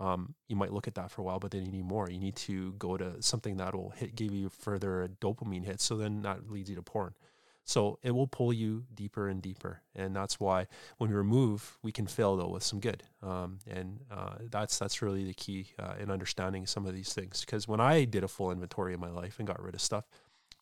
Um, 0.00 0.34
you 0.48 0.56
might 0.56 0.72
look 0.72 0.88
at 0.88 0.94
that 0.94 1.10
for 1.10 1.20
a 1.20 1.24
while, 1.24 1.38
but 1.38 1.50
then 1.50 1.64
you 1.64 1.70
need 1.70 1.84
more. 1.84 2.08
You 2.10 2.18
need 2.18 2.36
to 2.36 2.72
go 2.72 2.96
to 2.96 3.22
something 3.22 3.58
that 3.58 3.74
will 3.74 3.90
hit, 3.90 4.16
give 4.16 4.32
you 4.32 4.48
further 4.48 5.10
dopamine 5.20 5.64
hit. 5.64 5.80
So 5.80 5.96
then 5.96 6.22
that 6.22 6.50
leads 6.50 6.70
you 6.70 6.76
to 6.76 6.82
porn. 6.82 7.14
So 7.64 7.98
it 8.02 8.12
will 8.12 8.26
pull 8.26 8.52
you 8.52 8.84
deeper 8.92 9.28
and 9.28 9.40
deeper, 9.40 9.82
and 9.94 10.16
that's 10.16 10.40
why 10.40 10.66
when 10.96 11.10
we 11.10 11.14
remove, 11.14 11.78
we 11.82 11.92
can 11.92 12.06
fail 12.06 12.36
though 12.36 12.48
with 12.48 12.64
some 12.64 12.80
good. 12.80 13.04
Um, 13.22 13.58
and 13.70 14.00
uh, 14.10 14.36
that's 14.50 14.78
that's 14.78 15.02
really 15.02 15.24
the 15.24 15.34
key 15.34 15.68
uh, 15.78 15.94
in 16.00 16.10
understanding 16.10 16.66
some 16.66 16.86
of 16.86 16.94
these 16.94 17.12
things. 17.12 17.44
Because 17.44 17.68
when 17.68 17.78
I 17.78 18.06
did 18.06 18.24
a 18.24 18.28
full 18.28 18.50
inventory 18.50 18.94
of 18.94 19.00
my 19.00 19.10
life 19.10 19.38
and 19.38 19.46
got 19.46 19.62
rid 19.62 19.74
of 19.74 19.80
stuff, 19.80 20.04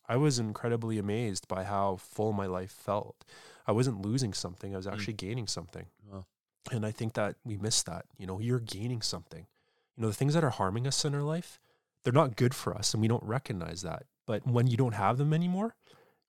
I 0.07 0.17
was 0.17 0.37
incredibly 0.37 0.99
amazed 0.99 1.47
by 1.47 1.63
how 1.63 1.95
full 1.95 2.33
my 2.33 2.45
life 2.45 2.71
felt. 2.71 3.25
I 3.65 3.71
wasn't 3.71 4.01
losing 4.01 4.33
something; 4.33 4.73
I 4.73 4.77
was 4.77 4.85
actually 4.87 5.13
gaining 5.13 5.47
something. 5.47 5.87
Wow. 6.11 6.25
And 6.71 6.85
I 6.85 6.91
think 6.91 7.13
that 7.13 7.35
we 7.43 7.57
miss 7.57 7.83
that. 7.83 8.05
You 8.17 8.27
know, 8.27 8.39
you're 8.39 8.59
gaining 8.59 9.01
something. 9.01 9.47
You 9.95 10.01
know, 10.01 10.07
the 10.07 10.13
things 10.13 10.33
that 10.33 10.43
are 10.43 10.49
harming 10.49 10.87
us 10.87 11.03
in 11.03 11.15
our 11.15 11.21
life, 11.21 11.59
they're 12.03 12.13
not 12.13 12.35
good 12.35 12.53
for 12.53 12.75
us, 12.75 12.93
and 12.93 13.01
we 13.01 13.07
don't 13.07 13.23
recognize 13.23 13.81
that. 13.81 14.03
But 14.25 14.45
when 14.45 14.67
you 14.67 14.77
don't 14.77 14.93
have 14.93 15.17
them 15.17 15.33
anymore, 15.33 15.75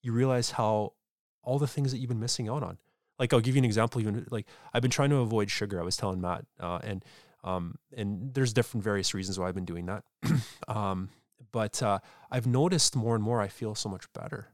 you 0.02 0.12
realize 0.12 0.52
how 0.52 0.94
all 1.42 1.58
the 1.58 1.66
things 1.66 1.92
that 1.92 1.98
you've 1.98 2.08
been 2.08 2.20
missing 2.20 2.48
out 2.48 2.62
on. 2.62 2.78
Like 3.18 3.32
I'll 3.32 3.40
give 3.40 3.54
you 3.54 3.60
an 3.60 3.64
example. 3.64 4.00
Even 4.00 4.26
like 4.30 4.46
I've 4.72 4.82
been 4.82 4.90
trying 4.90 5.10
to 5.10 5.16
avoid 5.16 5.50
sugar. 5.50 5.78
I 5.78 5.84
was 5.84 5.96
telling 5.96 6.20
Matt, 6.20 6.46
uh, 6.58 6.78
and 6.82 7.04
um, 7.44 7.76
and 7.96 8.32
there's 8.34 8.52
different 8.52 8.84
various 8.84 9.14
reasons 9.14 9.38
why 9.38 9.48
I've 9.48 9.54
been 9.54 9.64
doing 9.64 9.86
that. 9.86 10.04
um, 10.68 11.10
but 11.52 11.82
uh, 11.82 11.98
I've 12.30 12.46
noticed 12.46 12.96
more 12.96 13.14
and 13.14 13.22
more 13.22 13.40
I 13.40 13.48
feel 13.48 13.74
so 13.74 13.88
much 13.88 14.10
better. 14.12 14.48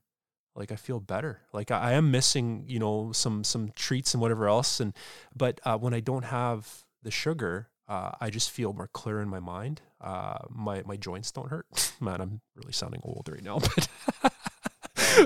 Like 0.56 0.72
I 0.72 0.76
feel 0.76 1.00
better. 1.00 1.40
Like 1.52 1.70
I, 1.70 1.90
I 1.90 1.92
am 1.92 2.10
missing, 2.10 2.64
you 2.66 2.78
know, 2.78 3.12
some 3.12 3.44
some 3.44 3.70
treats 3.76 4.14
and 4.14 4.20
whatever 4.20 4.48
else. 4.48 4.80
And 4.80 4.94
but 5.34 5.60
uh, 5.64 5.76
when 5.78 5.94
I 5.94 6.00
don't 6.00 6.24
have 6.24 6.84
the 7.02 7.10
sugar, 7.10 7.68
uh, 7.88 8.12
I 8.20 8.30
just 8.30 8.50
feel 8.50 8.72
more 8.72 8.88
clear 8.88 9.20
in 9.20 9.28
my 9.28 9.40
mind. 9.40 9.82
Uh, 10.00 10.38
my 10.48 10.82
my 10.86 10.96
joints 10.96 11.30
don't 11.30 11.50
hurt. 11.50 11.66
Man, 12.00 12.20
I'm 12.20 12.40
really 12.54 12.72
sounding 12.72 13.00
old 13.04 13.28
right 13.30 13.42
now, 13.42 13.58
but 13.76 13.88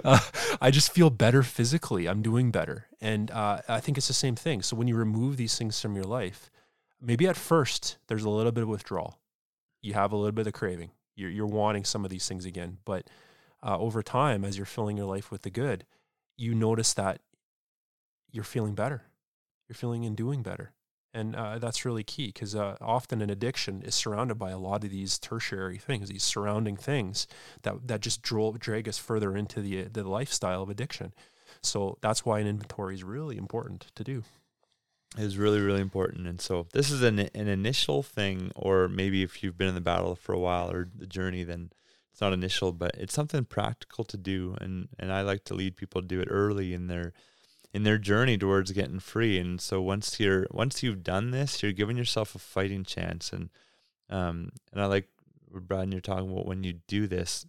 uh, 0.04 0.18
I 0.60 0.70
just 0.70 0.92
feel 0.92 1.10
better 1.10 1.42
physically. 1.42 2.08
I'm 2.08 2.22
doing 2.22 2.50
better, 2.50 2.86
and 3.00 3.30
uh, 3.30 3.60
I 3.68 3.80
think 3.80 3.98
it's 3.98 4.08
the 4.08 4.14
same 4.14 4.36
thing. 4.36 4.62
So 4.62 4.76
when 4.76 4.88
you 4.88 4.96
remove 4.96 5.36
these 5.36 5.56
things 5.56 5.80
from 5.80 5.94
your 5.94 6.04
life, 6.04 6.50
maybe 7.00 7.26
at 7.26 7.36
first 7.36 7.98
there's 8.08 8.24
a 8.24 8.30
little 8.30 8.52
bit 8.52 8.62
of 8.62 8.68
withdrawal. 8.68 9.18
You 9.80 9.94
have 9.94 10.12
a 10.12 10.16
little 10.16 10.32
bit 10.32 10.46
of 10.46 10.52
craving. 10.52 10.90
You're 11.16 11.30
you're 11.30 11.46
wanting 11.46 11.84
some 11.84 12.04
of 12.04 12.10
these 12.10 12.28
things 12.28 12.44
again, 12.44 12.78
but 12.84 13.08
uh, 13.62 13.78
over 13.78 14.02
time, 14.02 14.44
as 14.44 14.56
you're 14.56 14.66
filling 14.66 14.96
your 14.96 15.06
life 15.06 15.30
with 15.30 15.42
the 15.42 15.50
good, 15.50 15.84
you 16.36 16.54
notice 16.54 16.94
that 16.94 17.20
you're 18.30 18.44
feeling 18.44 18.74
better. 18.74 19.02
You're 19.68 19.74
feeling 19.76 20.04
and 20.04 20.16
doing 20.16 20.42
better. 20.42 20.72
And 21.12 21.34
uh, 21.34 21.58
that's 21.58 21.84
really 21.84 22.04
key 22.04 22.28
because 22.28 22.54
uh, 22.54 22.76
often 22.80 23.20
an 23.20 23.30
addiction 23.30 23.82
is 23.82 23.94
surrounded 23.96 24.36
by 24.36 24.50
a 24.50 24.58
lot 24.58 24.84
of 24.84 24.90
these 24.90 25.18
tertiary 25.18 25.76
things, 25.78 26.08
these 26.08 26.22
surrounding 26.22 26.76
things 26.76 27.26
that, 27.62 27.88
that 27.88 28.00
just 28.00 28.22
draw, 28.22 28.52
drag 28.52 28.88
us 28.88 28.98
further 28.98 29.36
into 29.36 29.60
the, 29.60 29.84
the 29.84 30.08
lifestyle 30.08 30.62
of 30.62 30.70
addiction. 30.70 31.12
So 31.62 31.98
that's 32.00 32.24
why 32.24 32.38
an 32.38 32.46
inventory 32.46 32.94
is 32.94 33.02
really 33.02 33.36
important 33.36 33.90
to 33.96 34.04
do. 34.04 34.22
is 35.18 35.36
really 35.36 35.60
really 35.60 35.80
important 35.80 36.28
and 36.28 36.40
so 36.40 36.68
this 36.72 36.88
is 36.88 37.02
an 37.02 37.18
an 37.18 37.48
initial 37.48 38.00
thing 38.00 38.52
or 38.54 38.86
maybe 38.86 39.24
if 39.24 39.42
you've 39.42 39.58
been 39.58 39.66
in 39.66 39.74
the 39.74 39.80
battle 39.80 40.14
for 40.14 40.32
a 40.32 40.38
while 40.38 40.70
or 40.70 40.88
the 40.96 41.06
journey 41.06 41.42
then 41.42 41.70
it's 42.12 42.20
not 42.20 42.32
initial 42.32 42.72
but 42.72 42.92
it's 42.96 43.14
something 43.14 43.44
practical 43.44 44.04
to 44.04 44.16
do 44.16 44.56
and 44.60 44.88
and 44.98 45.12
I 45.12 45.22
like 45.22 45.44
to 45.44 45.54
lead 45.54 45.76
people 45.76 46.00
to 46.02 46.06
do 46.08 46.20
it 46.20 46.28
early 46.30 46.74
in 46.74 46.86
their 46.88 47.12
in 47.72 47.84
their 47.84 47.98
journey 47.98 48.36
towards 48.38 48.72
getting 48.72 49.00
free 49.00 49.38
and 49.38 49.60
so 49.60 49.80
once 49.80 50.18
you're 50.20 50.46
once 50.50 50.82
you've 50.82 51.04
done 51.04 51.30
this 51.30 51.62
you're 51.62 51.72
giving 51.72 51.96
yourself 51.96 52.34
a 52.34 52.38
fighting 52.38 52.84
chance 52.84 53.32
and 53.32 53.50
Um, 54.10 54.50
and 54.72 54.82
I 54.82 54.86
like 54.86 55.08
Brad 55.50 55.84
and 55.84 55.92
you're 55.92 56.00
talking 56.00 56.30
about 56.32 56.46
when 56.46 56.64
you 56.64 56.74
do 56.88 57.06
this, 57.06 57.46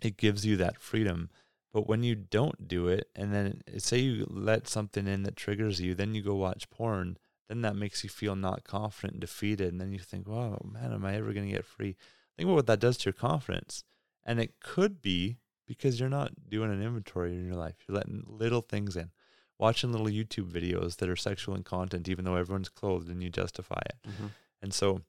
it 0.00 0.16
gives 0.16 0.46
you 0.46 0.56
that 0.58 0.80
freedom. 0.80 1.30
But 1.72 1.88
when 1.88 2.04
you 2.04 2.14
don't 2.14 2.68
do 2.68 2.86
it, 2.88 3.08
and 3.16 3.32
then 3.34 3.62
say 3.78 3.98
you 3.98 4.26
let 4.30 4.68
something 4.68 5.08
in 5.08 5.24
that 5.24 5.34
triggers 5.36 5.80
you, 5.80 5.94
then 5.94 6.14
you 6.14 6.22
go 6.22 6.36
watch 6.36 6.70
porn, 6.70 7.18
then 7.48 7.62
that 7.62 7.74
makes 7.76 8.04
you 8.04 8.10
feel 8.10 8.36
not 8.36 8.62
confident 8.62 9.14
and 9.14 9.20
defeated. 9.20 9.72
And 9.72 9.80
then 9.80 9.90
you 9.92 9.98
think, 9.98 10.28
oh 10.28 10.58
man, 10.64 10.92
am 10.92 11.04
I 11.04 11.16
ever 11.16 11.32
going 11.32 11.46
to 11.46 11.52
get 11.56 11.66
free? 11.66 11.96
Think 12.36 12.46
about 12.46 12.56
what 12.56 12.66
that 12.66 12.80
does 12.80 12.96
to 12.98 13.06
your 13.06 13.14
confidence. 13.14 13.84
And 14.24 14.40
it 14.40 14.54
could 14.60 15.02
be 15.02 15.38
because 15.66 15.98
you're 15.98 16.08
not 16.08 16.32
doing 16.48 16.70
an 16.70 16.82
inventory 16.82 17.32
in 17.32 17.46
your 17.46 17.56
life. 17.56 17.76
You're 17.86 17.96
letting 17.96 18.24
little 18.26 18.60
things 18.60 18.96
in, 18.96 19.10
watching 19.58 19.92
little 19.92 20.06
YouTube 20.06 20.50
videos 20.50 20.96
that 20.96 21.08
are 21.08 21.16
sexual 21.16 21.54
in 21.54 21.62
content, 21.62 22.08
even 22.08 22.24
though 22.24 22.36
everyone's 22.36 22.68
clothed 22.68 23.08
and 23.08 23.22
you 23.22 23.30
justify 23.30 23.80
it. 23.86 24.08
Mm-hmm. 24.08 24.26
And 24.62 24.74
so 24.74 25.02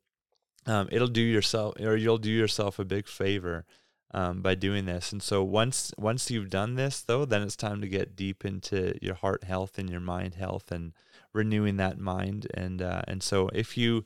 um, 0.65 0.87
it'll 0.91 1.07
do 1.07 1.21
yourself, 1.21 1.79
or 1.79 1.95
you'll 1.95 2.17
do 2.17 2.31
yourself 2.31 2.79
a 2.79 2.85
big 2.85 3.07
favor 3.07 3.65
um, 4.13 4.41
by 4.41 4.55
doing 4.55 4.85
this. 4.85 5.11
And 5.11 5.21
so 5.21 5.43
once 5.43 5.93
once 5.97 6.31
you've 6.31 6.49
done 6.49 6.75
this, 6.75 7.01
though, 7.01 7.25
then 7.25 7.41
it's 7.41 7.55
time 7.55 7.81
to 7.81 7.87
get 7.87 8.15
deep 8.15 8.45
into 8.45 8.97
your 9.01 9.15
heart 9.15 9.43
health 9.43 9.77
and 9.77 9.89
your 9.89 9.99
mind 9.99 10.35
health 10.35 10.71
and 10.71 10.93
renewing 11.33 11.77
that 11.77 11.99
mind. 11.99 12.47
And 12.53 12.81
uh, 12.81 13.01
and 13.07 13.21
so 13.21 13.49
if 13.49 13.77
you 13.77 14.05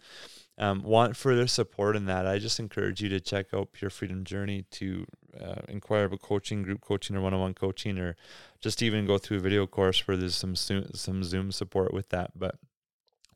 um, 0.60 0.84
want 0.84 1.16
further 1.16 1.48
support 1.48 1.96
in 1.96 2.06
that, 2.06 2.28
I 2.28 2.38
just 2.38 2.60
encourage 2.60 3.02
you 3.02 3.08
to 3.10 3.20
check 3.20 3.54
out 3.54 3.72
Pure 3.72 3.92
Freedom 3.92 4.26
Journey 4.26 4.66
to 4.72 5.06
uh, 5.40 5.62
inquire 5.70 6.06
about 6.06 6.22
coaching, 6.22 6.64
group 6.64 6.82
coaching, 6.82 7.16
or 7.16 7.22
one-on-one 7.22 7.54
coaching, 7.54 7.98
or 7.98 8.18
just 8.60 8.84
even 8.84 9.08
go 9.08 9.18
through 9.18 9.38
a 9.38 9.42
video 9.42 9.66
course 9.66 10.06
where 10.08 10.18
there's 10.18 10.36
some 10.36 10.56
some 10.56 11.24
Zoom 11.24 11.52
support 11.52 11.94
with 11.94 12.10
that. 12.10 12.38
But 12.38 12.56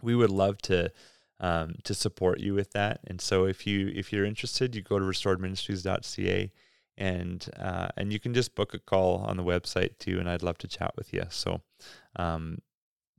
we 0.02 0.16
would 0.16 0.32
love 0.32 0.58
to 0.64 0.92
um, 1.40 1.76
to 1.86 1.94
support 1.94 2.40
you 2.40 2.54
with 2.54 2.72
that. 2.72 3.00
And 3.08 3.22
so 3.22 3.46
if 3.46 3.66
you 3.66 3.92
if 3.96 4.12
you're 4.12 4.26
interested, 4.26 4.76
you 4.76 4.82
go 4.82 5.00
to 5.00 5.06
restoredministries.ca 5.06 6.52
and 6.98 7.50
uh, 7.58 7.88
and 7.96 8.12
you 8.12 8.20
can 8.20 8.34
just 8.34 8.54
book 8.54 8.74
a 8.74 8.80
call 8.80 9.20
on 9.20 9.38
the 9.38 9.44
website 9.44 9.98
too. 9.98 10.20
And 10.20 10.30
I'd 10.30 10.44
love 10.44 10.58
to 10.60 10.68
chat 10.68 10.92
with 10.98 11.14
you. 11.14 11.24
So 11.30 11.62
um, 12.18 12.60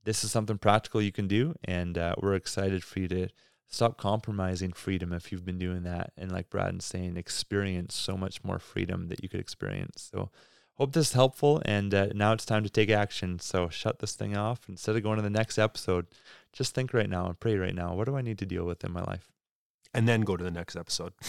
this 0.05 0.25
is 0.25 0.31
something 0.31 0.59
practical 0.59 1.01
you 1.01 1.13
can 1.13 1.27
do, 1.27 1.55
and 1.65 1.97
uh, 1.97 2.15
we're 2.21 2.35
excited 2.35 2.85
for 2.85 3.01
you 3.01 3.09
to 3.09 3.29
stop 3.69 3.99
compromising 3.99 4.73
freedom 4.73 5.13
if 5.13 5.33
you've 5.33 5.45
been 5.45 5.59
doing 5.59 5.83
that. 5.83 6.13
And 6.17 6.31
like 6.31 6.51
Brad 6.51 6.81
saying, 6.83 7.17
experience 7.17 7.95
so 7.95 8.17
much 8.17 8.45
more 8.45 8.59
freedom 8.59 9.09
that 9.09 9.23
you 9.23 9.29
could 9.29 9.41
experience. 9.41 10.11
So 10.13 10.31
hope 10.75 10.93
this 10.93 11.09
is 11.09 11.15
helpful. 11.15 11.63
And 11.65 11.95
uh, 11.95 12.09
now 12.15 12.33
it's 12.33 12.47
time 12.47 12.63
to 12.63 12.71
take 12.71 12.91
action. 12.91 13.39
So 13.39 13.69
shut 13.69 13.99
this 13.99 14.15
thing 14.15 14.37
off 14.37 14.69
instead 14.69 14.97
of 14.97 15.03
going 15.03 15.17
to 15.17 15.23
the 15.23 15.31
next 15.31 15.59
episode 15.59 16.07
just 16.55 16.75
think 16.75 16.95
right 16.95 17.11
now 17.11 17.27
and 17.27 17.39
pray 17.39 17.57
right 17.57 17.75
now. 17.75 17.95
What 17.95 18.07
do 18.07 18.17
I 18.17 18.23
need 18.23 18.39
to 18.39 18.47
deal 18.47 18.65
with 18.65 18.83
in 18.85 18.93
my 18.93 19.03
life? 19.03 19.29
And 19.93 20.09
then 20.09 20.23
go 20.23 20.37
to 20.37 20.45
the 20.45 20.51
next 20.51 20.77
episode. 20.77 21.13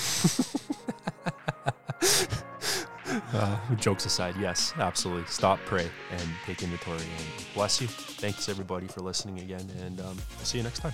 uh, 3.34 3.76
jokes 3.76 4.06
aside, 4.06 4.36
yes, 4.40 4.74
absolutely. 4.78 5.26
Stop, 5.28 5.60
pray, 5.66 5.90
and 6.12 6.22
take 6.46 6.64
inventory. 6.64 7.00
And 7.00 7.46
bless 7.54 7.82
you. 7.82 7.88
Thanks 7.88 8.48
everybody 8.50 8.88
for 8.88 9.02
listening 9.02 9.40
again, 9.40 9.68
and 9.84 10.00
um, 10.00 10.18
I'll 10.40 10.46
see 10.46 10.60
you 10.60 10.64
next 10.64 10.80
time. 10.80 10.94